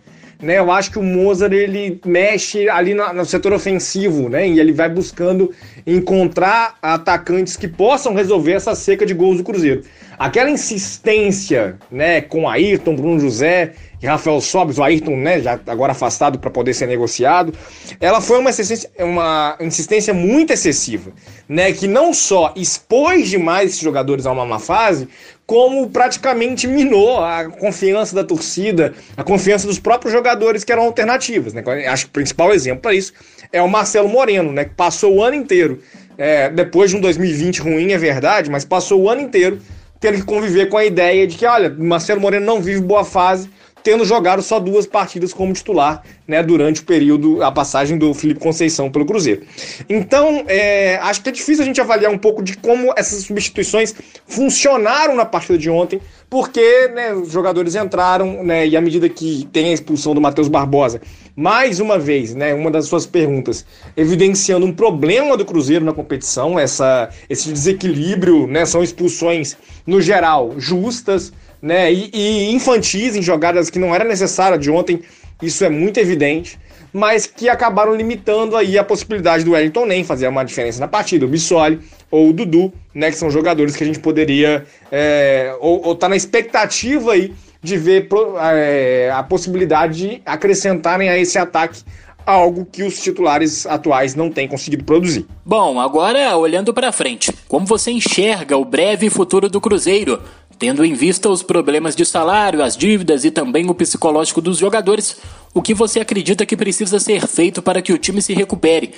Né, 0.41 0.59
eu 0.59 0.69
acho 0.71 0.91
que 0.91 0.99
o 0.99 1.03
Mozart 1.03 1.53
ele 1.53 2.01
mexe 2.05 2.67
ali 2.67 2.93
no, 2.93 3.23
setor 3.23 3.53
ofensivo, 3.53 4.27
né? 4.27 4.45
E 4.45 4.59
ele 4.59 4.73
vai 4.73 4.89
buscando 4.89 5.51
encontrar 5.87 6.75
atacantes 6.81 7.55
que 7.55 7.65
possam 7.65 8.13
resolver 8.13 8.51
essa 8.51 8.75
seca 8.75 9.05
de 9.05 9.13
gols 9.13 9.37
do 9.37 9.43
Cruzeiro. 9.43 9.83
Aquela 10.19 10.49
insistência, 10.49 11.77
né, 11.89 12.19
com 12.19 12.49
Ayrton, 12.49 12.93
Bruno 12.93 13.19
José 13.21 13.73
Rafael 14.07 14.39
Sobis, 14.41 14.77
o 14.77 14.83
Ayrton, 14.83 15.15
né, 15.15 15.41
já 15.41 15.59
agora 15.67 15.91
afastado 15.91 16.39
para 16.39 16.49
poder 16.49 16.73
ser 16.73 16.87
negociado, 16.87 17.53
ela 17.99 18.19
foi 18.21 18.39
uma 18.39 18.49
insistência, 18.49 18.89
uma 18.99 19.57
insistência 19.59 20.13
muito 20.13 20.51
excessiva, 20.51 21.11
né, 21.47 21.71
que 21.71 21.87
não 21.87 22.13
só 22.13 22.53
expôs 22.55 23.29
demais 23.29 23.71
esses 23.71 23.81
jogadores 23.81 24.25
a 24.25 24.31
uma 24.31 24.45
má 24.45 24.59
fase, 24.59 25.07
como 25.45 25.89
praticamente 25.89 26.67
minou 26.67 27.19
a 27.19 27.45
confiança 27.45 28.15
da 28.15 28.23
torcida, 28.23 28.93
a 29.15 29.23
confiança 29.23 29.67
dos 29.67 29.77
próprios 29.77 30.13
jogadores 30.13 30.63
que 30.63 30.71
eram 30.71 30.83
alternativas, 30.83 31.53
né? 31.53 31.61
Acho 31.87 32.05
que 32.05 32.09
o 32.09 32.13
principal 32.13 32.53
exemplo 32.53 32.81
para 32.81 32.93
isso 32.93 33.13
é 33.51 33.61
o 33.61 33.67
Marcelo 33.67 34.07
Moreno, 34.07 34.51
né, 34.51 34.65
que 34.65 34.73
passou 34.73 35.15
o 35.15 35.23
ano 35.23 35.35
inteiro, 35.35 35.79
é, 36.17 36.49
depois 36.49 36.91
de 36.91 36.97
um 36.97 37.01
2020 37.01 37.59
ruim, 37.59 37.91
é 37.91 37.97
verdade, 37.97 38.49
mas 38.49 38.63
passou 38.63 39.01
o 39.01 39.09
ano 39.09 39.21
inteiro 39.21 39.59
tendo 39.99 40.17
que 40.17 40.23
conviver 40.23 40.67
com 40.67 40.77
a 40.77 40.83
ideia 40.83 41.25
de 41.25 41.37
que, 41.37 41.45
olha, 41.45 41.69
Marcelo 41.69 42.19
Moreno 42.19 42.45
não 42.45 42.61
vive 42.61 42.81
boa 42.81 43.05
fase, 43.05 43.49
tendo 43.83 44.05
jogado 44.05 44.41
só 44.41 44.59
duas 44.59 44.87
partidas 44.87 45.33
como 45.33 45.53
titular 45.53 46.01
né, 46.27 46.41
durante 46.41 46.81
o 46.81 46.85
período, 46.85 47.43
a 47.43 47.51
passagem 47.51 47.97
do 47.97 48.13
Felipe 48.13 48.39
Conceição 48.39 48.89
pelo 48.89 49.05
Cruzeiro. 49.05 49.41
Então, 49.89 50.45
é, 50.47 50.95
acho 50.97 51.21
que 51.21 51.29
é 51.29 51.31
difícil 51.31 51.63
a 51.63 51.65
gente 51.65 51.81
avaliar 51.81 52.11
um 52.11 52.17
pouco 52.17 52.41
de 52.41 52.57
como 52.57 52.93
essas 52.95 53.23
substituições 53.23 53.93
funcionaram 54.25 55.15
na 55.15 55.25
partida 55.25 55.57
de 55.57 55.69
ontem, 55.69 55.99
porque 56.29 56.87
né, 56.87 57.13
os 57.13 57.31
jogadores 57.31 57.75
entraram, 57.75 58.43
né, 58.43 58.65
e 58.65 58.77
à 58.77 58.81
medida 58.81 59.09
que 59.09 59.47
tem 59.51 59.69
a 59.69 59.73
expulsão 59.73 60.15
do 60.15 60.21
Matheus 60.21 60.47
Barbosa, 60.47 61.01
mais 61.35 61.79
uma 61.79 61.99
vez, 61.99 62.33
né, 62.33 62.53
uma 62.53 62.71
das 62.71 62.85
suas 62.85 63.05
perguntas, 63.05 63.65
evidenciando 63.97 64.65
um 64.65 64.73
problema 64.73 65.35
do 65.35 65.45
Cruzeiro 65.45 65.83
na 65.83 65.93
competição, 65.93 66.57
essa, 66.57 67.09
esse 67.29 67.51
desequilíbrio, 67.51 68.47
né, 68.47 68.65
são 68.65 68.81
expulsões, 68.81 69.57
no 69.85 70.01
geral, 70.01 70.53
justas, 70.57 71.33
né? 71.63 71.93
E, 71.93 72.09
e 72.13 72.51
infantis 72.51 73.15
em 73.15 73.21
jogadas 73.21 73.69
que 73.69 73.79
não 73.79 73.95
era 73.95 74.03
necessária 74.03 74.57
de 74.57 74.69
ontem, 74.69 75.01
isso 75.41 75.63
é 75.63 75.69
muito 75.69 75.97
evidente, 75.97 76.59
mas 76.91 77.25
que 77.25 77.47
acabaram 77.47 77.95
limitando 77.95 78.57
aí 78.57 78.77
a 78.77 78.83
possibilidade 78.83 79.45
do 79.45 79.51
Wellington 79.51 79.85
nem 79.85 80.03
fazer 80.03 80.27
uma 80.27 80.43
diferença 80.43 80.81
na 80.81 80.89
partida, 80.89 81.25
o 81.25 81.29
Bissoli 81.29 81.79
ou 82.11 82.29
o 82.29 82.33
Dudu, 82.33 82.73
né? 82.93 83.09
Que 83.09 83.17
são 83.17 83.31
jogadores 83.31 83.77
que 83.77 83.83
a 83.83 83.87
gente 83.87 83.99
poderia 83.99 84.65
é, 84.91 85.55
ou, 85.61 85.87
ou 85.87 85.95
tá 85.95 86.09
na 86.09 86.17
expectativa 86.17 87.13
aí 87.13 87.33
de 87.61 87.77
ver 87.77 88.09
é, 88.41 89.09
a 89.13 89.23
possibilidade 89.23 89.97
de 89.97 90.21
acrescentarem 90.25 91.07
a 91.07 91.17
esse 91.17 91.37
ataque 91.37 91.81
algo 92.25 92.65
que 92.65 92.83
os 92.83 93.01
titulares 93.01 93.65
atuais 93.65 94.15
não 94.15 94.29
têm 94.29 94.47
conseguido 94.47 94.83
produzir. 94.83 95.25
Bom, 95.45 95.79
agora 95.79 96.35
olhando 96.37 96.73
para 96.73 96.91
frente, 96.91 97.31
como 97.47 97.65
você 97.65 97.91
enxerga 97.91 98.57
o 98.57 98.65
breve 98.65 99.09
futuro 99.09 99.49
do 99.49 99.59
Cruzeiro? 99.59 100.21
Tendo 100.63 100.85
em 100.85 100.93
vista 100.93 101.27
os 101.27 101.43
problemas 101.43 101.93
de 101.93 102.05
salário, 102.05 102.63
as 102.63 102.77
dívidas 102.77 103.25
e 103.25 103.31
também 103.31 103.69
o 103.69 103.75
psicológico 103.75 104.39
dos 104.39 104.57
jogadores, 104.57 105.17
o 105.53 105.61
que 105.61 105.73
você 105.73 105.99
acredita 105.99 106.45
que 106.45 106.55
precisa 106.55 107.01
ser 107.01 107.27
feito 107.27 107.61
para 107.61 107.81
que 107.81 107.91
o 107.91 107.97
time 107.97 108.21
se 108.21 108.33
recupere? 108.33 108.93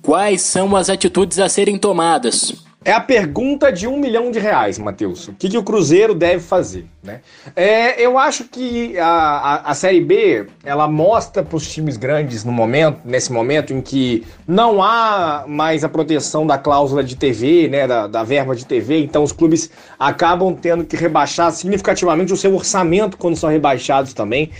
Quais 0.00 0.40
são 0.40 0.74
as 0.74 0.88
atitudes 0.88 1.38
a 1.38 1.46
serem 1.46 1.76
tomadas? 1.76 2.69
É 2.82 2.92
a 2.92 3.00
pergunta 3.00 3.70
de 3.70 3.86
um 3.86 3.98
milhão 3.98 4.30
de 4.30 4.38
reais, 4.38 4.78
Matheus. 4.78 5.28
O 5.28 5.34
que, 5.34 5.50
que 5.50 5.58
o 5.58 5.62
Cruzeiro 5.62 6.14
deve 6.14 6.40
fazer? 6.42 6.86
Né? 7.02 7.20
É, 7.54 8.00
eu 8.00 8.16
acho 8.16 8.44
que 8.44 8.98
a, 8.98 9.06
a, 9.06 9.70
a 9.70 9.74
Série 9.74 10.00
B 10.00 10.46
ela 10.64 10.88
mostra 10.88 11.42
para 11.42 11.56
os 11.56 11.70
times 11.70 11.98
grandes 11.98 12.42
no 12.42 12.50
momento, 12.50 13.00
nesse 13.04 13.30
momento 13.30 13.74
em 13.74 13.82
que 13.82 14.26
não 14.48 14.82
há 14.82 15.44
mais 15.46 15.84
a 15.84 15.90
proteção 15.90 16.46
da 16.46 16.56
cláusula 16.56 17.04
de 17.04 17.16
TV, 17.16 17.68
né, 17.68 17.86
da, 17.86 18.06
da 18.06 18.22
verba 18.24 18.56
de 18.56 18.64
TV, 18.64 19.02
então 19.02 19.22
os 19.22 19.32
clubes 19.32 19.70
acabam 19.98 20.54
tendo 20.54 20.82
que 20.82 20.96
rebaixar 20.96 21.52
significativamente 21.52 22.32
o 22.32 22.36
seu 22.36 22.54
orçamento 22.54 23.18
quando 23.18 23.36
são 23.36 23.50
rebaixados 23.50 24.14
também 24.14 24.50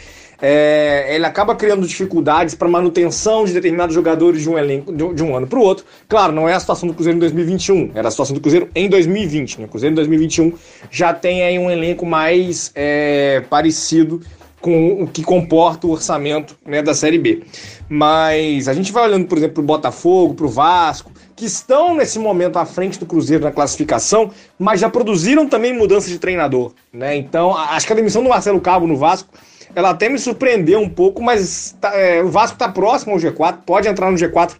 é, 0.41 1.15
ele 1.15 1.27
acaba 1.27 1.55
criando 1.55 1.87
dificuldades 1.87 2.55
para 2.55 2.69
manutenção 2.69 3.45
de 3.45 3.53
determinados 3.53 3.95
jogadores 3.95 4.43
de 4.43 4.49
um 4.49 4.59
elenco 4.59 4.93
de, 4.93 5.23
um 5.23 5.37
ano 5.37 5.47
para 5.47 5.59
o 5.59 5.63
outro. 5.63 5.85
Claro, 6.09 6.33
não 6.33 6.49
é 6.49 6.55
a 6.55 6.61
situação 6.61 6.89
do 6.89 6.95
Cruzeiro 6.95 7.17
em 7.17 7.21
2021, 7.21 7.91
era 7.95 8.09
a 8.09 8.11
situação 8.11 8.35
do 8.35 8.41
Cruzeiro 8.41 8.69
em 8.75 8.89
2020. 8.89 9.61
Né? 9.61 9.65
O 9.67 9.69
Cruzeiro 9.69 9.93
em 9.93 9.97
2021 9.97 10.53
já 10.91 11.13
tem 11.13 11.43
aí 11.43 11.59
um 11.59 11.71
elenco 11.71 12.07
mais 12.07 12.73
é, 12.75 13.43
parecido 13.51 14.21
com 14.61 15.03
o 15.03 15.07
que 15.07 15.23
comporta 15.23 15.87
o 15.87 15.91
orçamento 15.91 16.57
né, 16.67 16.83
da 16.83 16.95
Série 16.95 17.19
B. 17.19 17.43
Mas 17.89 18.69
a 18.69 18.75
gente 18.75 18.93
vai 18.93 19.05
olhando, 19.05 19.27
por 19.27 19.39
exemplo, 19.39 19.55
para 19.55 19.63
o 19.63 19.67
Botafogo, 19.67 20.35
para 20.35 20.47
o 20.47 20.49
Vasco, 20.49 21.11
que 21.35 21.47
estão 21.47 21.95
nesse 21.95 22.19
momento 22.19 22.59
à 22.59 22.67
frente 22.67 22.99
do 22.99 23.07
Cruzeiro 23.07 23.43
na 23.43 23.51
classificação, 23.51 24.31
mas 24.59 24.79
já 24.79 24.91
produziram 24.91 25.49
também 25.49 25.73
mudança 25.73 26.09
de 26.09 26.19
treinador. 26.19 26.73
Né? 26.93 27.17
Então, 27.17 27.57
acho 27.57 27.87
que 27.87 27.93
a 27.93 27.97
demissão 27.97 28.23
do 28.23 28.29
Marcelo 28.29 28.61
Cabo 28.61 28.87
no 28.87 28.97
Vasco 28.97 29.31
ela 29.75 29.91
até 29.91 30.09
me 30.09 30.19
surpreendeu 30.19 30.81
um 30.81 30.89
pouco, 30.89 31.23
mas 31.23 31.77
tá, 31.81 31.95
é, 31.95 32.23
o 32.23 32.29
Vasco 32.29 32.55
está 32.55 32.69
próximo 32.69 33.13
ao 33.13 33.19
G4, 33.19 33.59
pode 33.65 33.89
entrar 33.89 34.11
no 34.11 34.17
G4 34.17 34.53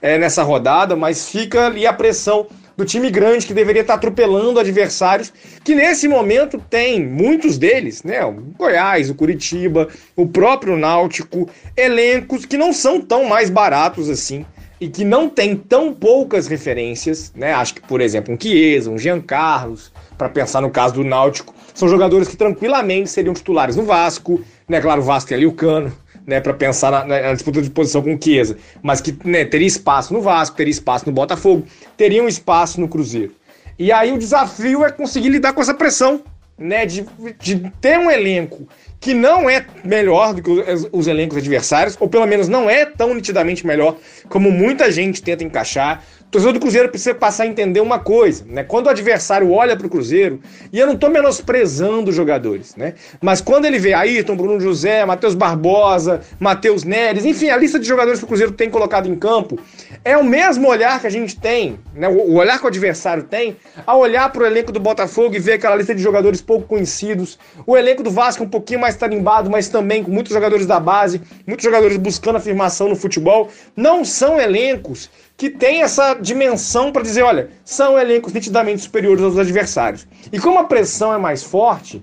é, 0.00 0.18
nessa 0.18 0.42
rodada, 0.42 0.94
mas 0.94 1.28
fica 1.28 1.66
ali 1.66 1.86
a 1.86 1.92
pressão 1.92 2.46
do 2.76 2.84
time 2.84 3.10
grande 3.10 3.44
que 3.44 3.52
deveria 3.52 3.82
estar 3.82 3.94
atropelando 3.94 4.60
adversários, 4.60 5.32
que 5.64 5.74
nesse 5.74 6.06
momento 6.06 6.62
tem 6.70 7.04
muitos 7.04 7.58
deles, 7.58 8.04
né? 8.04 8.24
O 8.24 8.32
Goiás, 8.56 9.10
o 9.10 9.16
Curitiba, 9.16 9.88
o 10.14 10.28
próprio 10.28 10.76
Náutico, 10.76 11.50
elencos 11.76 12.46
que 12.46 12.56
não 12.56 12.72
são 12.72 13.00
tão 13.00 13.24
mais 13.24 13.50
baratos 13.50 14.08
assim 14.08 14.46
e 14.80 14.88
que 14.88 15.04
não 15.04 15.28
tem 15.28 15.56
tão 15.56 15.92
poucas 15.92 16.46
referências, 16.46 17.32
né? 17.34 17.52
Acho 17.52 17.74
que, 17.74 17.80
por 17.80 18.00
exemplo, 18.00 18.32
um 18.32 18.40
Chiesa, 18.40 18.90
um 18.90 18.96
Jean 18.96 19.20
Carlos, 19.20 19.92
para 20.18 20.28
pensar 20.28 20.60
no 20.60 20.68
caso 20.68 20.94
do 20.94 21.04
Náutico, 21.04 21.54
são 21.72 21.88
jogadores 21.88 22.26
que 22.26 22.36
tranquilamente 22.36 23.08
seriam 23.08 23.32
titulares 23.32 23.76
no 23.76 23.84
Vasco, 23.84 24.42
né? 24.68 24.80
Claro, 24.80 25.00
o 25.00 25.04
Vasco 25.04 25.28
tem 25.28 25.36
ali 25.36 25.46
o 25.46 25.52
Cano, 25.52 25.92
né, 26.26 26.40
para 26.40 26.52
pensar 26.52 26.90
na, 26.90 27.04
na, 27.06 27.32
disputa 27.32 27.62
de 27.62 27.70
posição 27.70 28.02
com 28.02 28.14
o 28.14 28.22
Chiesa, 28.22 28.58
mas 28.82 29.00
que 29.00 29.16
né, 29.24 29.46
teria 29.46 29.66
espaço 29.66 30.12
no 30.12 30.20
Vasco, 30.20 30.56
teria 30.56 30.70
espaço 30.70 31.06
no 31.06 31.12
Botafogo, 31.12 31.64
teria 31.96 32.22
um 32.22 32.28
espaço 32.28 32.78
no 32.78 32.86
Cruzeiro. 32.86 33.32
E 33.78 33.90
aí 33.90 34.12
o 34.12 34.18
desafio 34.18 34.84
é 34.84 34.92
conseguir 34.92 35.30
lidar 35.30 35.54
com 35.54 35.62
essa 35.62 35.72
pressão, 35.72 36.20
né, 36.58 36.84
de, 36.84 37.06
de 37.40 37.72
ter 37.80 37.98
um 37.98 38.10
elenco 38.10 38.68
que 39.00 39.14
não 39.14 39.48
é 39.48 39.64
melhor 39.84 40.34
do 40.34 40.42
que 40.42 40.50
os, 40.50 40.88
os, 40.90 41.06
elencos 41.06 41.38
adversários, 41.38 41.96
ou 42.00 42.08
pelo 42.08 42.26
menos 42.26 42.48
não 42.48 42.68
é 42.68 42.84
tão 42.84 43.14
nitidamente 43.14 43.66
melhor 43.66 43.96
como 44.28 44.50
muita 44.50 44.90
gente 44.90 45.22
tenta 45.22 45.44
encaixar. 45.44 46.02
O 46.28 46.30
torcedor 46.30 46.52
do 46.52 46.60
Cruzeiro 46.60 46.90
precisa 46.90 47.14
passar 47.14 47.44
a 47.44 47.46
entender 47.46 47.80
uma 47.80 47.98
coisa, 47.98 48.44
né? 48.46 48.62
Quando 48.62 48.88
o 48.88 48.90
adversário 48.90 49.50
olha 49.50 49.74
para 49.74 49.86
o 49.86 49.88
Cruzeiro, 49.90 50.38
e 50.70 50.78
eu 50.78 50.86
não 50.86 50.92
estou 50.92 51.08
menosprezando 51.08 52.10
os 52.10 52.14
jogadores, 52.14 52.76
né? 52.76 52.92
Mas 53.18 53.40
quando 53.40 53.64
ele 53.64 53.78
vê 53.78 53.94
Ayrton, 53.94 54.36
Bruno 54.36 54.60
José, 54.60 55.06
Matheus 55.06 55.34
Barbosa, 55.34 56.20
Matheus 56.38 56.84
Neres, 56.84 57.24
enfim, 57.24 57.48
a 57.48 57.56
lista 57.56 57.78
de 57.78 57.88
jogadores 57.88 58.18
que 58.18 58.26
o 58.26 58.28
Cruzeiro 58.28 58.52
tem 58.52 58.68
colocado 58.68 59.08
em 59.08 59.14
campo, 59.16 59.58
é 60.04 60.18
o 60.18 60.22
mesmo 60.22 60.68
olhar 60.68 61.00
que 61.00 61.06
a 61.06 61.10
gente 61.10 61.34
tem, 61.34 61.78
né? 61.94 62.06
O 62.08 62.34
olhar 62.34 62.58
que 62.58 62.64
o 62.66 62.68
adversário 62.68 63.22
tem, 63.22 63.56
ao 63.86 63.98
olhar 63.98 64.30
para 64.30 64.42
o 64.42 64.46
elenco 64.46 64.70
do 64.70 64.78
Botafogo 64.78 65.34
e 65.34 65.38
ver 65.38 65.54
aquela 65.54 65.76
lista 65.76 65.94
de 65.94 66.02
jogadores 66.02 66.42
pouco 66.42 66.66
conhecidos, 66.66 67.38
o 67.66 67.74
elenco 67.74 68.02
do 68.02 68.10
Vasco 68.10 68.44
um 68.44 68.48
pouquinho 68.50 68.80
mais 68.80 68.96
tarimbado, 68.96 69.48
mas 69.48 69.70
também 69.70 70.04
com 70.04 70.10
muitos 70.10 70.34
jogadores 70.34 70.66
da 70.66 70.78
base, 70.78 71.22
muitos 71.46 71.64
jogadores 71.64 71.96
buscando 71.96 72.36
afirmação 72.36 72.86
no 72.86 72.96
futebol, 72.96 73.48
não 73.74 74.04
são 74.04 74.38
elencos 74.38 75.08
que 75.38 75.48
tem 75.48 75.82
essa 75.82 76.14
dimensão 76.14 76.90
para 76.90 77.00
dizer, 77.00 77.22
olha, 77.22 77.48
são 77.64 77.96
elencos 77.96 78.32
nitidamente 78.32 78.82
superiores 78.82 79.22
aos 79.22 79.38
adversários. 79.38 80.04
E 80.32 80.38
como 80.40 80.58
a 80.58 80.64
pressão 80.64 81.14
é 81.14 81.16
mais 81.16 81.44
forte, 81.44 82.02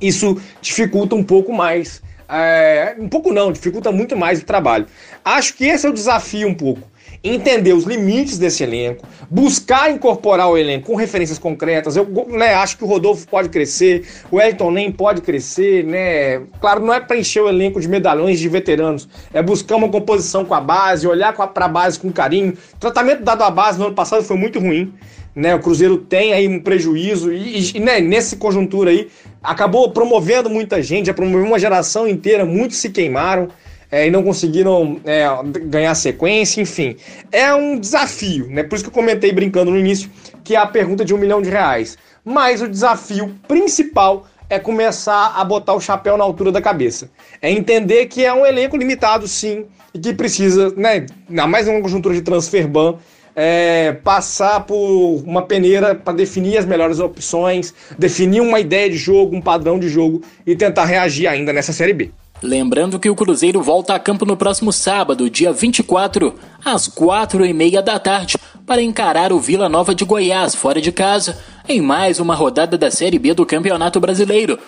isso 0.00 0.40
dificulta 0.62 1.14
um 1.14 1.22
pouco 1.22 1.52
mais. 1.52 2.02
É, 2.26 2.96
um 2.98 3.10
pouco 3.10 3.30
não, 3.30 3.52
dificulta 3.52 3.92
muito 3.92 4.16
mais 4.16 4.40
o 4.40 4.46
trabalho. 4.46 4.86
Acho 5.22 5.52
que 5.54 5.66
esse 5.66 5.86
é 5.86 5.90
o 5.90 5.92
desafio 5.92 6.48
um 6.48 6.54
pouco 6.54 6.90
entender 7.28 7.72
os 7.72 7.84
limites 7.84 8.38
desse 8.38 8.62
elenco, 8.62 9.06
buscar 9.30 9.90
incorporar 9.90 10.48
o 10.48 10.56
elenco 10.56 10.86
com 10.86 10.96
referências 10.96 11.38
concretas. 11.38 11.96
Eu 11.96 12.06
né, 12.28 12.54
acho 12.54 12.76
que 12.76 12.84
o 12.84 12.86
Rodolfo 12.86 13.26
pode 13.28 13.48
crescer, 13.48 14.06
o 14.30 14.40
Elton 14.40 14.70
nem 14.70 14.92
pode 14.92 15.20
crescer, 15.20 15.84
né? 15.84 16.42
Claro, 16.60 16.80
não 16.84 16.92
é 16.92 17.00
para 17.00 17.16
encher 17.16 17.42
o 17.42 17.48
elenco 17.48 17.80
de 17.80 17.88
medalhões 17.88 18.38
de 18.38 18.48
veteranos, 18.48 19.08
é 19.32 19.42
buscar 19.42 19.76
uma 19.76 19.88
composição 19.88 20.44
com 20.44 20.54
a 20.54 20.60
base, 20.60 21.06
olhar 21.06 21.34
para 21.34 21.64
a 21.64 21.68
base 21.68 21.98
com 21.98 22.12
carinho. 22.12 22.54
O 22.74 22.78
tratamento 22.78 23.22
dado 23.22 23.42
à 23.42 23.50
base 23.50 23.78
no 23.78 23.86
ano 23.86 23.94
passado 23.94 24.22
foi 24.22 24.36
muito 24.36 24.58
ruim. 24.58 24.92
Né, 25.34 25.54
o 25.54 25.60
Cruzeiro 25.60 25.98
tem 25.98 26.32
aí 26.32 26.48
um 26.48 26.58
prejuízo 26.58 27.30
e, 27.30 27.76
e 27.76 27.78
né, 27.78 28.00
nesse 28.00 28.36
conjuntura 28.36 28.90
aí 28.90 29.10
acabou 29.42 29.90
promovendo 29.90 30.48
muita 30.48 30.82
gente, 30.82 31.08
já 31.08 31.12
promoveu 31.12 31.44
uma 31.44 31.58
geração 31.58 32.08
inteira, 32.08 32.46
muitos 32.46 32.78
se 32.78 32.88
queimaram 32.88 33.48
é, 33.90 34.06
e 34.06 34.10
não 34.10 34.22
conseguiram 34.22 35.00
é, 35.04 35.26
ganhar 35.64 35.94
sequência, 35.94 36.60
enfim. 36.60 36.96
É 37.30 37.54
um 37.54 37.78
desafio, 37.78 38.48
né? 38.48 38.62
Por 38.62 38.74
isso 38.76 38.84
que 38.84 38.90
eu 38.90 38.94
comentei 38.94 39.32
brincando 39.32 39.70
no 39.70 39.78
início 39.78 40.10
que 40.46 40.54
é 40.54 40.58
a 40.58 40.66
pergunta 40.66 41.04
de 41.04 41.12
um 41.12 41.18
milhão 41.18 41.42
de 41.42 41.50
reais. 41.50 41.98
Mas 42.24 42.62
o 42.62 42.68
desafio 42.68 43.34
principal 43.48 44.26
é 44.48 44.58
começar 44.58 45.34
a 45.36 45.44
botar 45.44 45.74
o 45.74 45.80
chapéu 45.80 46.16
na 46.16 46.22
altura 46.22 46.52
da 46.52 46.62
cabeça. 46.62 47.10
É 47.42 47.50
entender 47.50 48.06
que 48.06 48.24
é 48.24 48.32
um 48.32 48.46
elenco 48.46 48.76
limitado, 48.76 49.26
sim, 49.26 49.66
e 49.92 49.98
que 49.98 50.14
precisa, 50.14 50.72
né, 50.76 51.06
ainda 51.28 51.46
mais 51.48 51.66
numa 51.66 51.80
conjuntura 51.80 52.14
de 52.14 52.22
transfer 52.22 52.68
ban, 52.68 52.94
é, 53.34 53.92
passar 53.92 54.60
por 54.60 55.22
uma 55.24 55.42
peneira 55.42 55.94
para 55.94 56.14
definir 56.14 56.56
as 56.56 56.64
melhores 56.64 57.00
opções, 57.00 57.74
definir 57.98 58.40
uma 58.40 58.60
ideia 58.60 58.88
de 58.88 58.96
jogo, 58.96 59.36
um 59.36 59.42
padrão 59.42 59.78
de 59.78 59.88
jogo 59.88 60.22
e 60.46 60.56
tentar 60.56 60.84
reagir 60.84 61.26
ainda 61.26 61.52
nessa 61.52 61.72
Série 61.72 61.92
B. 61.92 62.10
Lembrando 62.42 62.98
que 62.98 63.08
o 63.08 63.14
Cruzeiro 63.14 63.62
volta 63.62 63.94
a 63.94 63.98
campo 63.98 64.26
no 64.26 64.36
próximo 64.36 64.70
sábado, 64.70 65.30
dia 65.30 65.52
24, 65.52 66.34
às 66.62 66.86
quatro 66.86 67.46
e 67.46 67.52
meia 67.52 67.80
da 67.80 67.98
tarde, 67.98 68.36
para 68.66 68.82
encarar 68.82 69.32
o 69.32 69.40
Vila 69.40 69.70
Nova 69.70 69.94
de 69.94 70.04
Goiás, 70.04 70.54
fora 70.54 70.80
de 70.80 70.92
casa, 70.92 71.38
em 71.66 71.80
mais 71.80 72.20
uma 72.20 72.34
rodada 72.34 72.76
da 72.76 72.90
Série 72.90 73.18
B 73.18 73.32
do 73.32 73.46
Campeonato 73.46 73.98
Brasileiro. 73.98 74.58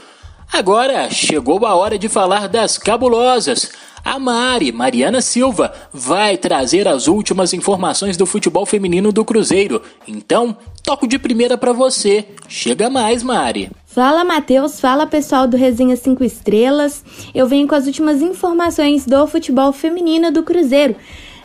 Agora 0.51 1.11
chegou 1.11 1.67
a 1.67 1.75
hora 1.75 1.99
de 1.99 2.09
falar 2.09 2.49
das 2.49 2.79
cabulosas. 2.79 3.71
A 4.03 4.19
Mari, 4.19 4.73
Mariana 4.73 5.21
Silva, 5.21 5.71
vai 5.93 6.39
trazer 6.39 6.89
as 6.89 7.07
últimas 7.07 7.53
informações 7.53 8.17
do 8.17 8.25
futebol 8.25 8.65
feminino 8.65 9.13
do 9.13 9.25
Cruzeiro. 9.27 9.83
Então, 10.07 10.57
toco 10.89 11.07
de 11.07 11.19
primeira 11.19 11.59
para 11.59 11.71
você. 11.71 12.25
Chega 12.49 12.89
mais, 12.89 13.23
Mari. 13.23 13.71
Fala 13.85 14.25
Matheus, 14.25 14.81
fala 14.81 15.07
pessoal 15.07 15.47
do 15.47 15.55
Resenha 15.55 15.95
5 15.95 16.25
Estrelas. 16.25 17.05
Eu 17.35 17.47
venho 17.47 17.69
com 17.69 17.75
as 17.75 17.87
últimas 17.87 18.23
informações 18.23 19.05
do 19.05 19.27
futebol 19.27 19.71
feminino 19.71 20.33
do 20.33 20.43
Cruzeiro. 20.43 20.97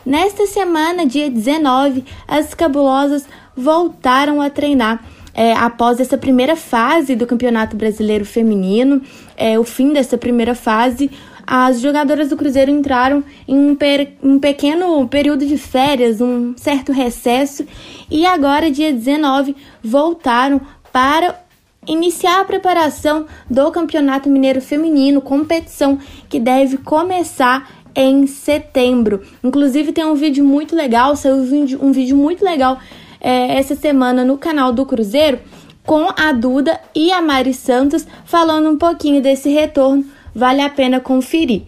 Nesta 0.06 0.46
semana, 0.46 1.04
dia 1.04 1.28
19, 1.28 2.06
as 2.26 2.54
cabulosas 2.54 3.26
voltaram 3.54 4.40
a 4.40 4.48
treinar. 4.48 5.04
É, 5.34 5.52
após 5.52 6.00
essa 6.00 6.16
primeira 6.16 6.56
fase 6.56 7.14
do 7.14 7.26
Campeonato 7.26 7.76
Brasileiro 7.76 8.24
Feminino, 8.24 9.02
é, 9.36 9.58
o 9.58 9.64
fim 9.64 9.92
dessa 9.92 10.16
primeira 10.16 10.54
fase, 10.54 11.10
as 11.46 11.80
jogadoras 11.80 12.28
do 12.28 12.36
Cruzeiro 12.36 12.70
entraram 12.70 13.22
em 13.46 13.56
um, 13.56 13.76
um 14.22 14.38
pequeno 14.38 15.06
período 15.08 15.46
de 15.46 15.56
férias, 15.58 16.20
um 16.20 16.56
certo 16.56 16.92
recesso, 16.92 17.66
e 18.10 18.26
agora, 18.26 18.70
dia 18.70 18.92
19, 18.92 19.56
voltaram 19.82 20.60
para 20.92 21.42
iniciar 21.86 22.40
a 22.40 22.44
preparação 22.44 23.26
do 23.48 23.70
Campeonato 23.70 24.28
Mineiro 24.28 24.60
Feminino, 24.60 25.20
competição 25.20 25.98
que 26.28 26.40
deve 26.40 26.78
começar 26.78 27.70
em 27.94 28.26
setembro. 28.26 29.22
Inclusive 29.42 29.92
tem 29.92 30.04
um 30.04 30.14
vídeo 30.14 30.44
muito 30.44 30.74
legal, 30.74 31.14
saiu 31.14 31.36
um 31.36 31.44
vídeo, 31.44 31.78
um 31.82 31.92
vídeo 31.92 32.16
muito 32.16 32.44
legal 32.44 32.78
é, 33.20 33.56
essa 33.56 33.74
semana 33.74 34.24
no 34.24 34.36
canal 34.36 34.72
do 34.72 34.84
Cruzeiro 34.84 35.38
com 35.86 36.08
a 36.16 36.32
Duda 36.32 36.80
e 36.94 37.12
a 37.12 37.20
Mari 37.20 37.52
Santos 37.52 38.06
falando 38.24 38.70
um 38.70 38.78
pouquinho 38.78 39.20
desse 39.20 39.50
retorno 39.50 40.04
vale 40.34 40.60
a 40.60 40.68
pena 40.68 41.00
conferir. 41.00 41.62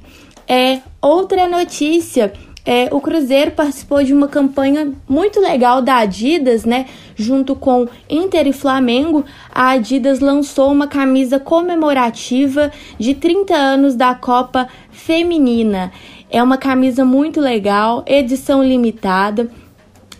É, 0.48 0.81
outra 1.00 1.48
notícia 1.48 2.33
é, 2.66 2.88
o 2.90 3.00
Cruzeiro 3.00 3.52
participou 3.52 4.02
de 4.02 4.12
uma 4.12 4.26
campanha 4.26 4.92
muito 5.09 5.38
legal 5.38 5.81
da 5.81 5.98
Adidas, 5.98 6.64
né? 6.64 6.87
Junto 7.14 7.55
com 7.55 7.87
Inter 8.11 8.48
e 8.48 8.52
Flamengo, 8.52 9.24
a 9.55 9.70
Adidas 9.70 10.18
lançou 10.18 10.72
uma 10.72 10.88
camisa 10.88 11.38
comemorativa 11.38 12.72
de 12.98 13.14
30 13.14 13.55
anos 13.55 13.94
da 13.94 14.16
Copa 14.16 14.66
Feminina. 14.90 15.92
É 16.29 16.42
uma 16.42 16.59
camisa 16.59 17.05
muito 17.05 17.40
legal, 17.40 18.05
edição 18.05 18.64
limitada 18.64 19.48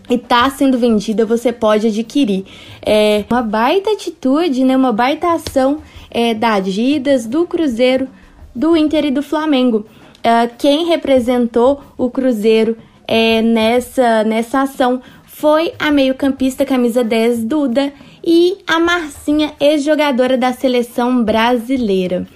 e 0.09 0.15
está 0.15 0.49
sendo 0.49 0.79
vendida, 0.79 1.27
você 1.27 1.53
pode 1.53 1.89
adquirir. 1.89 2.45
É 2.81 3.25
uma 3.29 3.43
baita 3.43 3.91
atitude, 3.91 4.63
né? 4.63 4.77
Uma 4.77 4.93
baita 4.93 5.33
ação 5.33 5.79
é, 6.09 6.33
da 6.33 6.55
Adidas, 6.55 7.27
do 7.27 7.45
Cruzeiro 7.45 8.09
do 8.57 8.77
Inter 8.77 9.05
e 9.05 9.11
do 9.11 9.23
Flamengo. 9.23 9.87
Uh, 10.19 10.51
quem 10.59 10.87
representou 10.87 11.83
o 11.97 12.11
Cruzeiro 12.11 12.77
é, 13.07 13.41
nessa, 13.43 14.25
nessa 14.25 14.63
ação 14.63 15.01
foi 15.25 15.73
a 15.79 15.93
meio-campista 15.93 16.65
camisa 16.65 17.05
10 17.05 17.45
Duda 17.45 17.93
e 18.25 18.59
a 18.67 18.81
Marcinha, 18.81 19.53
ex-jogadora 19.61 20.37
da 20.37 20.53
seleção 20.53 21.23
brasileira. 21.23 22.27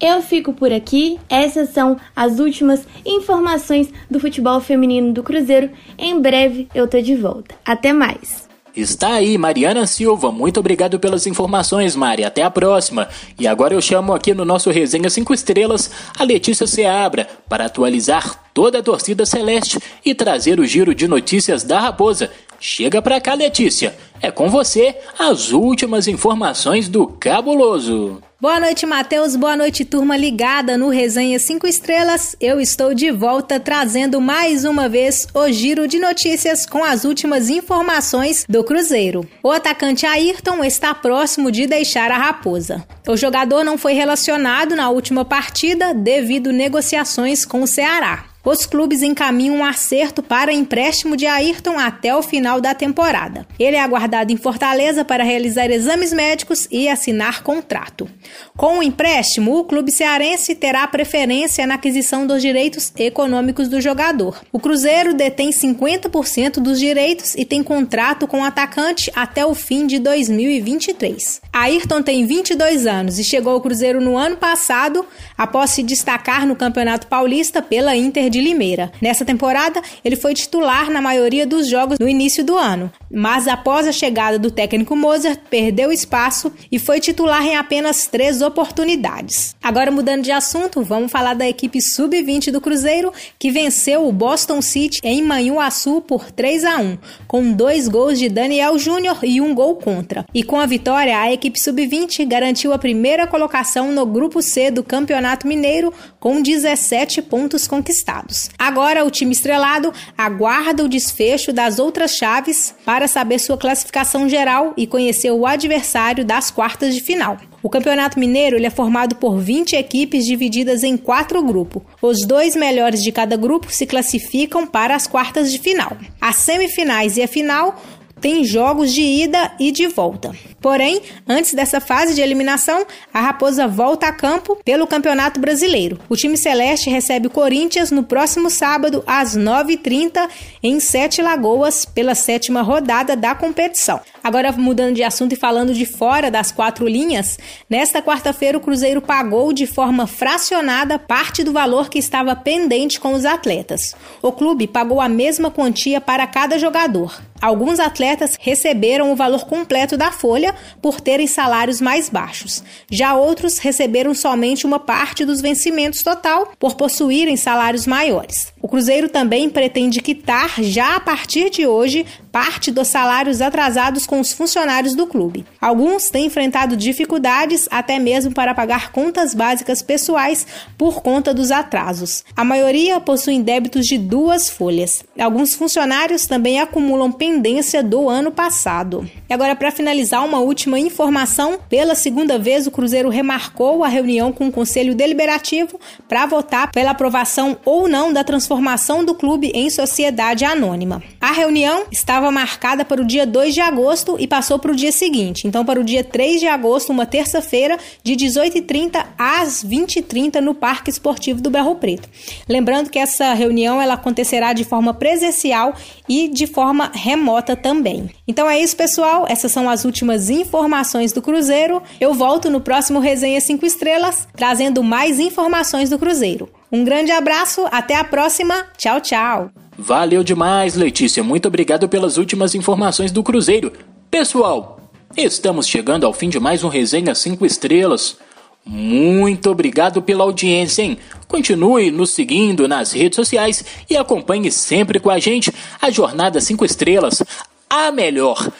Eu 0.00 0.22
fico 0.22 0.52
por 0.52 0.72
aqui. 0.72 1.18
Essas 1.28 1.70
são 1.70 1.96
as 2.14 2.38
últimas 2.38 2.86
informações 3.04 3.92
do 4.10 4.18
futebol 4.18 4.60
feminino 4.60 5.12
do 5.12 5.22
Cruzeiro. 5.22 5.70
Em 5.98 6.20
breve 6.20 6.68
eu 6.74 6.88
tô 6.88 7.00
de 7.00 7.14
volta. 7.14 7.54
Até 7.64 7.92
mais. 7.92 8.47
Está 8.78 9.14
aí, 9.14 9.36
Mariana 9.36 9.88
Silva. 9.88 10.30
Muito 10.30 10.60
obrigado 10.60 11.00
pelas 11.00 11.26
informações, 11.26 11.96
Mari. 11.96 12.22
Até 12.22 12.44
a 12.44 12.50
próxima. 12.50 13.08
E 13.36 13.44
agora 13.44 13.74
eu 13.74 13.82
chamo 13.82 14.14
aqui 14.14 14.32
no 14.32 14.44
nosso 14.44 14.70
Resenha 14.70 15.10
5 15.10 15.34
Estrelas 15.34 15.90
a 16.16 16.22
Letícia 16.22 16.64
Seabra 16.64 17.26
para 17.48 17.64
atualizar 17.64 18.44
toda 18.54 18.78
a 18.78 18.82
torcida 18.82 19.26
celeste 19.26 19.80
e 20.04 20.14
trazer 20.14 20.60
o 20.60 20.64
giro 20.64 20.94
de 20.94 21.08
notícias 21.08 21.64
da 21.64 21.80
Raposa. 21.80 22.30
Chega 22.60 23.00
pra 23.00 23.20
cá, 23.20 23.34
Letícia. 23.34 23.94
É 24.20 24.30
com 24.30 24.48
você 24.48 24.96
as 25.18 25.52
últimas 25.52 26.08
informações 26.08 26.88
do 26.88 27.06
Cabuloso. 27.06 28.20
Boa 28.40 28.60
noite, 28.60 28.86
Matheus. 28.86 29.34
Boa 29.34 29.56
noite, 29.56 29.84
turma 29.84 30.16
ligada 30.16 30.78
no 30.78 30.90
Resenha 30.90 31.38
5 31.40 31.66
Estrelas. 31.66 32.36
Eu 32.40 32.60
estou 32.60 32.94
de 32.94 33.10
volta 33.10 33.58
trazendo 33.58 34.20
mais 34.20 34.64
uma 34.64 34.88
vez 34.88 35.26
o 35.34 35.50
giro 35.50 35.88
de 35.88 35.98
notícias 35.98 36.64
com 36.64 36.84
as 36.84 37.04
últimas 37.04 37.50
informações 37.50 38.44
do 38.48 38.62
Cruzeiro. 38.62 39.28
O 39.42 39.50
atacante 39.50 40.06
Ayrton 40.06 40.62
está 40.64 40.94
próximo 40.94 41.50
de 41.50 41.66
deixar 41.66 42.12
a 42.12 42.16
Raposa. 42.16 42.86
O 43.08 43.16
jogador 43.16 43.64
não 43.64 43.76
foi 43.76 43.92
relacionado 43.92 44.76
na 44.76 44.88
última 44.88 45.24
partida 45.24 45.92
devido 45.92 46.52
negociações 46.52 47.44
com 47.44 47.62
o 47.62 47.66
Ceará 47.66 48.27
os 48.44 48.64
clubes 48.64 49.02
encaminham 49.02 49.56
um 49.56 49.64
acerto 49.64 50.22
para 50.22 50.52
empréstimo 50.52 51.16
de 51.16 51.26
Ayrton 51.26 51.78
até 51.78 52.14
o 52.14 52.22
final 52.22 52.60
da 52.60 52.74
temporada. 52.74 53.46
Ele 53.58 53.76
é 53.76 53.80
aguardado 53.80 54.32
em 54.32 54.36
Fortaleza 54.36 55.04
para 55.04 55.24
realizar 55.24 55.70
exames 55.70 56.12
médicos 56.12 56.68
e 56.70 56.88
assinar 56.88 57.42
contrato. 57.42 58.08
Com 58.56 58.78
o 58.78 58.82
empréstimo, 58.82 59.58
o 59.58 59.64
clube 59.64 59.90
cearense 59.90 60.54
terá 60.54 60.86
preferência 60.86 61.66
na 61.66 61.74
aquisição 61.74 62.26
dos 62.26 62.40
direitos 62.40 62.92
econômicos 62.96 63.68
do 63.68 63.80
jogador. 63.80 64.40
O 64.52 64.60
Cruzeiro 64.60 65.14
detém 65.14 65.50
50% 65.50 66.54
dos 66.54 66.78
direitos 66.78 67.34
e 67.34 67.44
tem 67.44 67.62
contrato 67.62 68.26
com 68.26 68.40
o 68.40 68.44
atacante 68.44 69.10
até 69.14 69.44
o 69.44 69.54
fim 69.54 69.86
de 69.86 69.98
2023. 69.98 71.40
Ayrton 71.52 72.02
tem 72.02 72.24
22 72.24 72.86
anos 72.86 73.18
e 73.18 73.24
chegou 73.24 73.52
ao 73.52 73.60
Cruzeiro 73.60 74.00
no 74.00 74.16
ano 74.16 74.36
passado 74.36 75.04
após 75.36 75.70
se 75.70 75.82
destacar 75.82 76.46
no 76.46 76.56
Campeonato 76.56 77.06
Paulista 77.08 77.60
pela 77.60 77.96
Inter 77.96 78.27
de 78.28 78.40
Limeira. 78.40 78.92
Nessa 79.00 79.24
temporada, 79.24 79.82
ele 80.04 80.16
foi 80.16 80.34
titular 80.34 80.90
na 80.90 81.00
maioria 81.00 81.46
dos 81.46 81.68
jogos 81.68 81.98
no 81.98 82.08
início 82.08 82.44
do 82.44 82.56
ano, 82.56 82.92
mas 83.10 83.48
após 83.48 83.86
a 83.86 83.92
chegada 83.92 84.38
do 84.38 84.50
técnico 84.50 84.96
Mozart, 84.96 85.40
perdeu 85.50 85.92
espaço 85.92 86.52
e 86.70 86.78
foi 86.78 87.00
titular 87.00 87.44
em 87.44 87.56
apenas 87.56 88.06
três 88.06 88.42
oportunidades. 88.42 89.54
Agora, 89.62 89.90
mudando 89.90 90.22
de 90.22 90.32
assunto, 90.32 90.82
vamos 90.82 91.10
falar 91.10 91.34
da 91.34 91.48
equipe 91.48 91.80
sub-20 91.80 92.50
do 92.50 92.60
Cruzeiro, 92.60 93.12
que 93.38 93.50
venceu 93.50 94.06
o 94.06 94.12
Boston 94.12 94.60
City 94.60 95.00
em 95.02 95.22
Manhuaçu 95.22 96.00
por 96.00 96.30
3 96.30 96.64
a 96.64 96.78
1, 96.78 96.98
com 97.26 97.52
dois 97.52 97.88
gols 97.88 98.18
de 98.18 98.28
Daniel 98.28 98.78
Júnior 98.78 99.18
e 99.22 99.40
um 99.40 99.54
gol 99.54 99.76
contra. 99.76 100.24
E 100.34 100.42
com 100.42 100.58
a 100.58 100.66
vitória, 100.66 101.18
a 101.18 101.32
equipe 101.32 101.58
sub-20 101.60 102.26
garantiu 102.26 102.72
a 102.72 102.78
primeira 102.78 103.26
colocação 103.26 103.92
no 103.92 104.04
grupo 104.06 104.42
C 104.42 104.70
do 104.70 104.82
Campeonato 104.82 105.46
Mineiro 105.46 105.92
com 106.18 106.42
17 106.42 107.22
pontos 107.22 107.66
conquistados. 107.66 108.17
Agora, 108.58 109.04
o 109.04 109.10
time 109.10 109.32
estrelado 109.32 109.92
aguarda 110.16 110.84
o 110.84 110.88
desfecho 110.88 111.52
das 111.52 111.78
outras 111.78 112.12
chaves 112.12 112.74
para 112.84 113.08
saber 113.08 113.38
sua 113.38 113.56
classificação 113.56 114.28
geral 114.28 114.74
e 114.76 114.86
conhecer 114.86 115.30
o 115.30 115.46
adversário 115.46 116.24
das 116.24 116.50
quartas 116.50 116.94
de 116.94 117.00
final. 117.00 117.38
O 117.62 117.68
Campeonato 117.68 118.20
Mineiro 118.20 118.56
ele 118.56 118.66
é 118.66 118.70
formado 118.70 119.16
por 119.16 119.38
20 119.38 119.74
equipes 119.74 120.24
divididas 120.24 120.84
em 120.84 120.96
quatro 120.96 121.42
grupos. 121.42 121.82
Os 122.00 122.24
dois 122.24 122.54
melhores 122.54 123.02
de 123.02 123.10
cada 123.10 123.36
grupo 123.36 123.72
se 123.72 123.84
classificam 123.84 124.66
para 124.66 124.94
as 124.94 125.06
quartas 125.06 125.50
de 125.50 125.58
final. 125.58 125.96
As 126.20 126.36
semifinais 126.36 127.16
e 127.16 127.22
a 127.22 127.28
final 127.28 127.80
têm 128.20 128.44
jogos 128.44 128.92
de 128.92 129.02
ida 129.02 129.52
e 129.58 129.70
de 129.72 129.86
volta. 129.86 130.32
Porém, 130.60 131.00
antes 131.26 131.54
dessa 131.54 131.80
fase 131.80 132.14
de 132.14 132.20
eliminação, 132.20 132.84
a 133.14 133.20
Raposa 133.20 133.68
volta 133.68 134.08
a 134.08 134.12
campo 134.12 134.56
pelo 134.64 134.86
Campeonato 134.86 135.38
Brasileiro. 135.38 135.98
O 136.08 136.16
time 136.16 136.36
celeste 136.36 136.90
recebe 136.90 137.28
o 137.28 137.30
Corinthians 137.30 137.90
no 137.90 138.02
próximo 138.02 138.50
sábado 138.50 139.04
às 139.06 139.36
9h30 139.36 140.28
em 140.62 140.80
Sete 140.80 141.22
Lagoas 141.22 141.84
pela 141.84 142.14
sétima 142.14 142.62
rodada 142.62 143.16
da 143.16 143.34
competição. 143.34 144.00
Agora, 144.22 144.52
mudando 144.52 144.94
de 144.94 145.02
assunto 145.02 145.32
e 145.32 145.36
falando 145.36 145.72
de 145.72 145.86
fora 145.86 146.30
das 146.30 146.52
quatro 146.52 146.86
linhas, 146.86 147.38
nesta 147.68 148.02
quarta-feira 148.02 148.58
o 148.58 148.60
Cruzeiro 148.60 149.00
pagou 149.00 149.52
de 149.52 149.66
forma 149.66 150.06
fracionada 150.06 150.98
parte 150.98 151.44
do 151.44 151.52
valor 151.52 151.88
que 151.88 151.98
estava 151.98 152.34
pendente 152.34 153.00
com 153.00 153.14
os 153.14 153.24
atletas. 153.24 153.94
O 154.22 154.32
clube 154.32 154.66
pagou 154.66 155.00
a 155.00 155.08
mesma 155.08 155.50
quantia 155.50 156.00
para 156.00 156.26
cada 156.26 156.58
jogador. 156.58 157.20
Alguns 157.40 157.78
atletas 157.78 158.36
receberam 158.40 159.12
o 159.12 159.16
valor 159.16 159.46
completo 159.46 159.96
da 159.96 160.10
folha 160.10 160.54
por 160.82 161.00
terem 161.00 161.26
salários 161.26 161.80
mais 161.80 162.08
baixos. 162.08 162.64
Já 162.90 163.14
outros 163.14 163.58
receberam 163.58 164.12
somente 164.12 164.66
uma 164.66 164.80
parte 164.80 165.24
dos 165.24 165.40
vencimentos 165.40 166.02
total 166.02 166.52
por 166.58 166.74
possuírem 166.74 167.36
salários 167.36 167.86
maiores. 167.86 168.52
O 168.60 168.66
Cruzeiro 168.66 169.08
também 169.08 169.48
pretende 169.48 170.00
quitar, 170.00 170.60
já 170.60 170.96
a 170.96 171.00
partir 171.00 171.48
de 171.48 171.64
hoje, 171.64 172.04
parte 172.32 172.72
dos 172.72 172.88
salários 172.88 173.40
atrasados 173.40 174.04
com 174.08 174.18
os 174.18 174.32
funcionários 174.32 174.94
do 174.94 175.06
clube. 175.06 175.44
Alguns 175.60 176.08
têm 176.08 176.24
enfrentado 176.24 176.76
dificuldades 176.76 177.68
até 177.70 177.98
mesmo 177.98 178.32
para 178.32 178.54
pagar 178.54 178.90
contas 178.90 179.34
básicas 179.34 179.82
pessoais 179.82 180.46
por 180.78 181.02
conta 181.02 181.34
dos 181.34 181.50
atrasos. 181.50 182.24
A 182.34 182.42
maioria 182.42 182.98
possuem 182.98 183.42
débitos 183.42 183.86
de 183.86 183.98
duas 183.98 184.48
folhas. 184.48 185.04
Alguns 185.18 185.54
funcionários 185.54 186.26
também 186.26 186.58
acumulam 186.58 187.12
pendência 187.12 187.82
do 187.82 188.08
ano 188.08 188.32
passado. 188.32 189.08
E 189.28 189.34
agora, 189.34 189.54
para 189.54 189.70
finalizar, 189.70 190.24
uma 190.24 190.38
última 190.38 190.78
informação: 190.78 191.58
pela 191.68 191.94
segunda 191.94 192.38
vez, 192.38 192.66
o 192.66 192.70
Cruzeiro 192.70 193.10
remarcou 193.10 193.84
a 193.84 193.88
reunião 193.88 194.32
com 194.32 194.48
o 194.48 194.52
Conselho 194.52 194.94
Deliberativo 194.94 195.78
para 196.08 196.24
votar 196.24 196.72
pela 196.72 196.92
aprovação 196.92 197.58
ou 197.62 197.86
não 197.86 198.10
da 198.10 198.24
transformação 198.24 199.04
do 199.04 199.14
clube 199.14 199.52
em 199.54 199.68
sociedade 199.68 200.46
anônima. 200.46 201.02
A 201.20 201.32
reunião 201.32 201.84
estava 201.92 202.30
marcada 202.30 202.86
para 202.86 203.02
o 203.02 203.06
dia 203.06 203.26
2 203.26 203.52
de 203.52 203.60
agosto 203.60 203.97
e 204.18 204.26
passou 204.26 204.58
para 204.58 204.72
o 204.72 204.76
dia 204.76 204.92
seguinte, 204.92 205.46
então 205.46 205.64
para 205.64 205.80
o 205.80 205.84
dia 205.84 206.04
3 206.04 206.40
de 206.40 206.46
agosto, 206.46 206.90
uma 206.90 207.06
terça-feira, 207.06 207.78
de 208.02 208.14
18h30 208.14 209.04
às 209.16 209.64
20h30 209.64 210.40
no 210.40 210.54
Parque 210.54 210.90
Esportivo 210.90 211.40
do 211.40 211.50
Barro 211.50 211.76
Preto. 211.76 212.08
Lembrando 212.48 212.90
que 212.90 212.98
essa 212.98 213.32
reunião 213.34 213.80
ela 213.80 213.94
acontecerá 213.94 214.52
de 214.52 214.64
forma 214.64 214.94
presencial 214.94 215.74
e 216.08 216.28
de 216.28 216.46
forma 216.46 216.90
remota 216.94 217.56
também. 217.56 218.10
Então 218.26 218.48
é 218.48 218.60
isso, 218.60 218.76
pessoal. 218.76 219.26
Essas 219.28 219.52
são 219.52 219.68
as 219.68 219.84
últimas 219.84 220.30
informações 220.30 221.12
do 221.12 221.22
Cruzeiro. 221.22 221.82
Eu 222.00 222.14
volto 222.14 222.50
no 222.50 222.60
próximo 222.60 223.00
Resenha 223.00 223.40
5 223.40 223.64
Estrelas, 223.64 224.28
trazendo 224.36 224.82
mais 224.82 225.18
informações 225.18 225.90
do 225.90 225.98
Cruzeiro. 225.98 226.48
Um 226.70 226.84
grande 226.84 227.10
abraço, 227.10 227.66
até 227.70 227.96
a 227.96 228.04
próxima. 228.04 228.66
Tchau, 228.76 229.00
tchau. 229.00 229.50
Valeu 229.80 230.24
demais, 230.24 230.74
Letícia. 230.74 231.22
Muito 231.22 231.46
obrigado 231.46 231.88
pelas 231.88 232.16
últimas 232.16 232.52
informações 232.54 233.12
do 233.12 233.22
Cruzeiro. 233.22 233.72
Pessoal, 234.10 234.80
estamos 235.14 235.66
chegando 235.66 236.06
ao 236.06 236.14
fim 236.14 236.30
de 236.30 236.40
mais 236.40 236.64
um 236.64 236.68
Resenha 236.68 237.14
5 237.14 237.44
Estrelas. 237.44 238.16
Muito 238.64 239.50
obrigado 239.50 240.00
pela 240.00 240.24
audiência, 240.24 240.82
hein? 240.82 240.98
Continue 241.26 241.90
nos 241.90 242.10
seguindo 242.10 242.66
nas 242.66 242.92
redes 242.92 243.16
sociais 243.16 243.62
e 243.88 243.98
acompanhe 243.98 244.50
sempre 244.50 244.98
com 244.98 245.10
a 245.10 245.18
gente 245.18 245.52
a 245.80 245.90
Jornada 245.90 246.40
5 246.40 246.64
Estrelas, 246.64 247.22
a 247.68 247.92
melhor, 247.92 248.50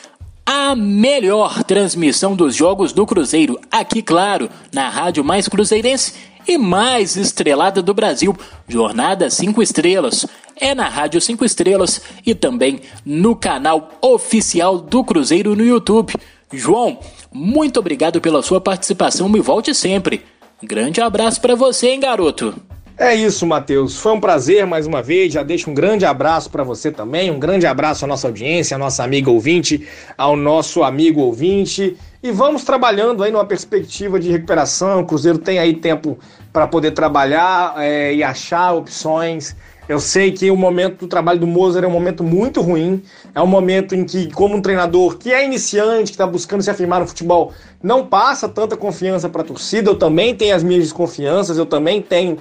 a 0.44 0.76
melhor 0.76 1.64
transmissão 1.64 2.36
dos 2.36 2.54
jogos 2.54 2.92
do 2.92 3.06
Cruzeiro, 3.06 3.58
aqui, 3.70 4.02
claro, 4.02 4.50
na 4.70 4.90
rádio 4.90 5.24
mais 5.24 5.48
cruzeirense 5.48 6.12
e 6.46 6.58
mais 6.58 7.16
estrelada 7.16 7.82
do 7.82 7.94
Brasil, 7.94 8.36
Jornada 8.68 9.30
5 9.30 9.62
Estrelas. 9.62 10.26
É 10.60 10.74
na 10.74 10.88
Rádio 10.88 11.20
5 11.20 11.44
Estrelas 11.44 12.00
e 12.26 12.34
também 12.34 12.80
no 13.04 13.36
canal 13.36 13.90
oficial 14.00 14.78
do 14.78 15.04
Cruzeiro 15.04 15.54
no 15.54 15.64
YouTube. 15.64 16.14
João, 16.52 16.98
muito 17.32 17.78
obrigado 17.78 18.20
pela 18.20 18.42
sua 18.42 18.60
participação 18.60 19.34
e 19.36 19.40
volte 19.40 19.74
sempre. 19.74 20.24
Grande 20.62 21.00
abraço 21.00 21.40
para 21.40 21.54
você, 21.54 21.90
hein, 21.90 22.00
garoto. 22.00 22.54
É 23.00 23.14
isso, 23.14 23.46
Matheus. 23.46 23.96
Foi 23.96 24.12
um 24.12 24.18
prazer 24.18 24.66
mais 24.66 24.84
uma 24.84 25.00
vez. 25.00 25.32
Já 25.32 25.44
deixo 25.44 25.70
um 25.70 25.74
grande 25.74 26.04
abraço 26.04 26.50
para 26.50 26.64
você 26.64 26.90
também. 26.90 27.30
Um 27.30 27.38
grande 27.38 27.64
abraço 27.64 28.04
à 28.04 28.08
nossa 28.08 28.26
audiência, 28.26 28.74
à 28.74 28.78
nossa 28.78 29.04
amiga 29.04 29.30
ouvinte, 29.30 29.86
ao 30.16 30.36
nosso 30.36 30.82
amigo 30.82 31.20
ouvinte. 31.20 31.96
E 32.20 32.32
vamos 32.32 32.64
trabalhando 32.64 33.22
aí 33.22 33.30
numa 33.30 33.44
perspectiva 33.44 34.18
de 34.18 34.32
recuperação. 34.32 35.02
O 35.02 35.06
Cruzeiro 35.06 35.38
tem 35.38 35.60
aí 35.60 35.74
tempo 35.74 36.18
para 36.52 36.66
poder 36.66 36.90
trabalhar 36.90 37.74
é, 37.78 38.12
e 38.12 38.24
achar 38.24 38.72
opções. 38.72 39.54
Eu 39.88 40.00
sei 40.00 40.32
que 40.32 40.50
o 40.50 40.56
momento 40.56 40.98
do 40.98 41.06
trabalho 41.06 41.38
do 41.38 41.46
Mozart 41.46 41.84
é 41.84 41.88
um 41.88 41.92
momento 41.92 42.24
muito 42.24 42.60
ruim. 42.60 43.00
É 43.32 43.40
um 43.40 43.46
momento 43.46 43.94
em 43.94 44.04
que, 44.04 44.28
como 44.32 44.56
um 44.56 44.60
treinador 44.60 45.16
que 45.18 45.32
é 45.32 45.44
iniciante, 45.44 46.06
que 46.06 46.10
está 46.10 46.26
buscando 46.26 46.64
se 46.64 46.70
afirmar 46.70 46.98
no 46.98 47.06
futebol, 47.06 47.52
não 47.80 48.04
passa 48.04 48.48
tanta 48.48 48.76
confiança 48.76 49.28
para 49.28 49.42
a 49.42 49.44
torcida. 49.44 49.88
Eu 49.88 49.94
também 49.96 50.34
tenho 50.34 50.56
as 50.56 50.64
minhas 50.64 50.82
desconfianças, 50.82 51.56
eu 51.56 51.64
também 51.64 52.02
tenho 52.02 52.38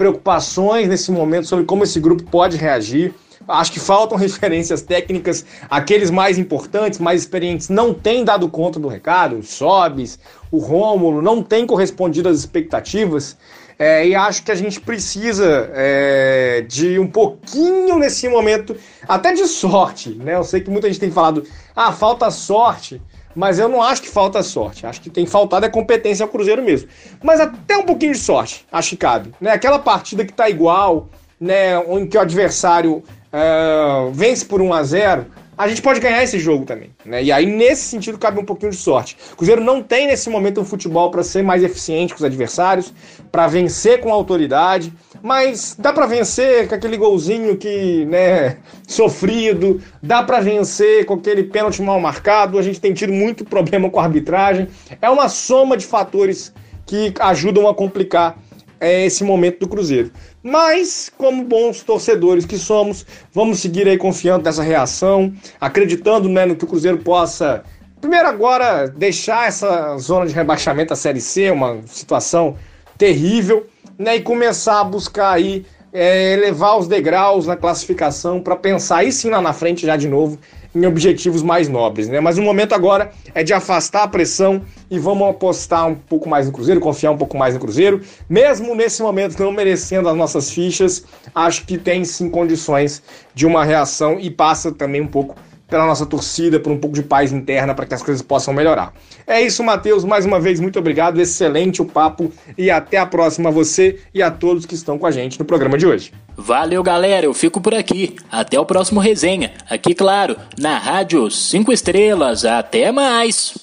preocupações 0.00 0.88
nesse 0.88 1.12
momento 1.12 1.46
sobre 1.46 1.66
como 1.66 1.84
esse 1.84 2.00
grupo 2.00 2.22
pode 2.22 2.56
reagir. 2.56 3.12
Acho 3.46 3.70
que 3.70 3.78
faltam 3.78 4.16
referências 4.16 4.80
técnicas, 4.80 5.44
aqueles 5.68 6.10
mais 6.10 6.38
importantes, 6.38 6.98
mais 6.98 7.20
experientes, 7.20 7.68
não 7.68 7.92
têm 7.92 8.24
dado 8.24 8.48
conta 8.48 8.80
do 8.80 8.88
recado. 8.88 9.36
O 9.36 9.42
Sobis, 9.42 10.18
o 10.50 10.56
Rômulo, 10.56 11.20
não 11.20 11.42
têm 11.42 11.66
correspondido 11.66 12.30
às 12.30 12.38
expectativas. 12.38 13.36
É, 13.78 14.06
e 14.06 14.14
acho 14.14 14.42
que 14.42 14.50
a 14.50 14.54
gente 14.54 14.80
precisa 14.80 15.70
é, 15.74 16.64
de 16.66 16.98
um 16.98 17.06
pouquinho 17.06 17.98
nesse 17.98 18.26
momento, 18.26 18.74
até 19.06 19.34
de 19.34 19.46
sorte, 19.46 20.10
né? 20.10 20.36
Eu 20.36 20.44
sei 20.44 20.62
que 20.62 20.70
muita 20.70 20.88
gente 20.88 21.00
tem 21.00 21.10
falado, 21.10 21.44
ah, 21.76 21.92
falta 21.92 22.30
sorte, 22.30 23.02
mas 23.34 23.58
eu 23.58 23.68
não 23.68 23.82
acho 23.82 24.02
que 24.02 24.08
falta 24.08 24.42
sorte. 24.42 24.86
Acho 24.86 25.00
que 25.00 25.10
tem 25.10 25.26
faltado 25.26 25.66
a 25.66 25.70
competência 25.70 26.24
ao 26.24 26.28
Cruzeiro 26.28 26.62
mesmo. 26.62 26.88
Mas 27.22 27.40
até 27.40 27.76
um 27.76 27.84
pouquinho 27.84 28.12
de 28.12 28.18
sorte, 28.18 28.66
acho 28.70 28.90
que 28.90 28.96
cabe. 28.96 29.32
Né? 29.40 29.50
Aquela 29.50 29.78
partida 29.78 30.24
que 30.24 30.32
tá 30.32 30.48
igual, 30.48 31.08
né, 31.40 31.76
em 31.76 32.06
que 32.06 32.16
o 32.16 32.20
adversário 32.20 32.96
uh, 33.32 34.10
vence 34.12 34.44
por 34.44 34.60
1 34.60 34.72
a 34.72 34.82
0 34.82 35.26
a 35.60 35.68
gente 35.68 35.82
pode 35.82 36.00
ganhar 36.00 36.22
esse 36.22 36.38
jogo 36.38 36.64
também. 36.64 36.90
Né? 37.04 37.22
E 37.22 37.30
aí, 37.30 37.44
nesse 37.44 37.82
sentido, 37.82 38.16
cabe 38.16 38.40
um 38.40 38.44
pouquinho 38.46 38.72
de 38.72 38.78
sorte. 38.78 39.14
O 39.34 39.36
Cruzeiro 39.36 39.62
não 39.62 39.82
tem 39.82 40.06
nesse 40.06 40.30
momento 40.30 40.58
um 40.58 40.64
futebol 40.64 41.10
para 41.10 41.22
ser 41.22 41.42
mais 41.42 41.62
eficiente 41.62 42.14
com 42.14 42.18
os 42.18 42.24
adversários, 42.24 42.94
para 43.30 43.46
vencer 43.46 44.00
com 44.00 44.10
autoridade, 44.10 44.90
mas 45.22 45.76
dá 45.78 45.92
para 45.92 46.06
vencer 46.06 46.68
com 46.68 46.74
aquele 46.74 46.96
golzinho 46.96 47.56
que, 47.56 48.04
né, 48.06 48.56
sofrido, 48.86 49.80
dá 50.02 50.22
para 50.22 50.40
vencer 50.40 51.04
com 51.04 51.14
aquele 51.14 51.44
pênalti 51.44 51.82
mal 51.82 52.00
marcado. 52.00 52.58
A 52.58 52.62
gente 52.62 52.80
tem 52.80 52.94
tido 52.94 53.12
muito 53.12 53.44
problema 53.44 53.90
com 53.90 54.00
a 54.00 54.04
arbitragem. 54.04 54.68
É 55.00 55.10
uma 55.10 55.28
soma 55.28 55.76
de 55.76 55.86
fatores 55.86 56.52
que 56.86 57.12
ajudam 57.20 57.68
a 57.68 57.74
complicar 57.74 58.38
é, 58.80 59.04
esse 59.04 59.22
momento 59.22 59.60
do 59.60 59.68
Cruzeiro. 59.68 60.10
Mas, 60.42 61.12
como 61.16 61.44
bons 61.44 61.82
torcedores 61.82 62.46
que 62.46 62.56
somos, 62.56 63.04
vamos 63.32 63.60
seguir 63.60 63.86
aí 63.86 63.98
confiando 63.98 64.44
nessa 64.44 64.62
reação, 64.62 65.32
acreditando 65.60 66.28
né, 66.28 66.46
no 66.46 66.56
que 66.56 66.64
o 66.64 66.66
Cruzeiro 66.66 66.98
possa, 66.98 67.62
primeiro 68.00 68.26
agora, 68.26 68.88
deixar 68.88 69.46
essa 69.46 69.98
zona 69.98 70.26
de 70.26 70.32
rebaixamento 70.32 70.88
da 70.88 70.96
Série 70.96 71.20
C, 71.20 71.50
uma 71.50 71.82
situação 71.84 72.56
terrível, 72.96 73.66
né, 74.00 74.16
e 74.16 74.22
começar 74.22 74.80
a 74.80 74.84
buscar 74.84 75.32
aí 75.32 75.66
é, 75.92 76.32
elevar 76.32 76.78
os 76.78 76.88
degraus 76.88 77.46
na 77.46 77.54
classificação 77.54 78.40
para 78.40 78.56
pensar 78.56 78.98
aí 78.98 79.12
sim 79.12 79.28
lá 79.28 79.42
na 79.42 79.52
frente 79.52 79.84
já 79.84 79.94
de 79.94 80.08
novo 80.08 80.38
em 80.74 80.86
objetivos 80.86 81.42
mais 81.42 81.68
nobres, 81.68 82.08
né? 82.08 82.20
Mas 82.20 82.38
o 82.38 82.42
momento 82.42 82.74
agora 82.74 83.10
é 83.34 83.42
de 83.42 83.52
afastar 83.52 84.04
a 84.04 84.08
pressão 84.08 84.62
e 84.88 84.98
vamos 85.00 85.28
apostar 85.28 85.88
um 85.88 85.96
pouco 85.96 86.28
mais 86.28 86.46
no 86.46 86.52
Cruzeiro, 86.52 86.80
confiar 86.80 87.10
um 87.10 87.16
pouco 87.18 87.36
mais 87.36 87.54
no 87.54 87.60
Cruzeiro. 87.60 88.00
Mesmo 88.28 88.74
nesse 88.74 89.02
momento 89.02 89.38
não 89.42 89.50
merecendo 89.50 90.08
as 90.08 90.16
nossas 90.16 90.50
fichas, 90.50 91.04
acho 91.34 91.66
que 91.66 91.76
tem 91.76 92.04
sim 92.04 92.30
condições 92.30 93.02
de 93.34 93.46
uma 93.46 93.64
reação 93.64 94.18
e 94.20 94.30
passa 94.30 94.70
também 94.70 95.00
um 95.00 95.08
pouco 95.08 95.34
pela 95.70 95.86
nossa 95.86 96.04
torcida, 96.04 96.58
por 96.58 96.72
um 96.72 96.78
pouco 96.78 96.94
de 96.94 97.02
paz 97.02 97.32
interna 97.32 97.74
para 97.74 97.86
que 97.86 97.94
as 97.94 98.02
coisas 98.02 98.20
possam 98.20 98.52
melhorar. 98.52 98.92
É 99.26 99.40
isso, 99.40 99.62
Matheus. 99.62 100.04
Mais 100.04 100.26
uma 100.26 100.40
vez, 100.40 100.60
muito 100.60 100.78
obrigado. 100.78 101.20
Excelente 101.20 101.80
o 101.80 101.86
papo 101.86 102.32
e 102.58 102.70
até 102.70 102.98
a 102.98 103.06
próxima 103.06 103.48
a 103.48 103.52
você 103.52 104.00
e 104.12 104.22
a 104.22 104.30
todos 104.30 104.66
que 104.66 104.74
estão 104.74 104.98
com 104.98 105.06
a 105.06 105.10
gente 105.10 105.38
no 105.38 105.44
programa 105.44 105.78
de 105.78 105.86
hoje. 105.86 106.12
Valeu, 106.36 106.82
galera. 106.82 107.24
Eu 107.24 107.32
fico 107.32 107.60
por 107.60 107.74
aqui. 107.74 108.16
Até 108.30 108.58
o 108.58 108.66
próximo 108.66 109.00
resenha. 109.00 109.52
Aqui, 109.70 109.94
claro, 109.94 110.36
na 110.58 110.76
Rádio 110.76 111.30
5 111.30 111.72
Estrelas. 111.72 112.44
Até 112.44 112.90
mais. 112.90 113.54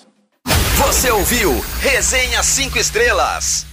Você 0.78 1.12
ouviu 1.12 1.52
Resenha 1.82 2.42
5 2.42 2.78
Estrelas. 2.78 3.67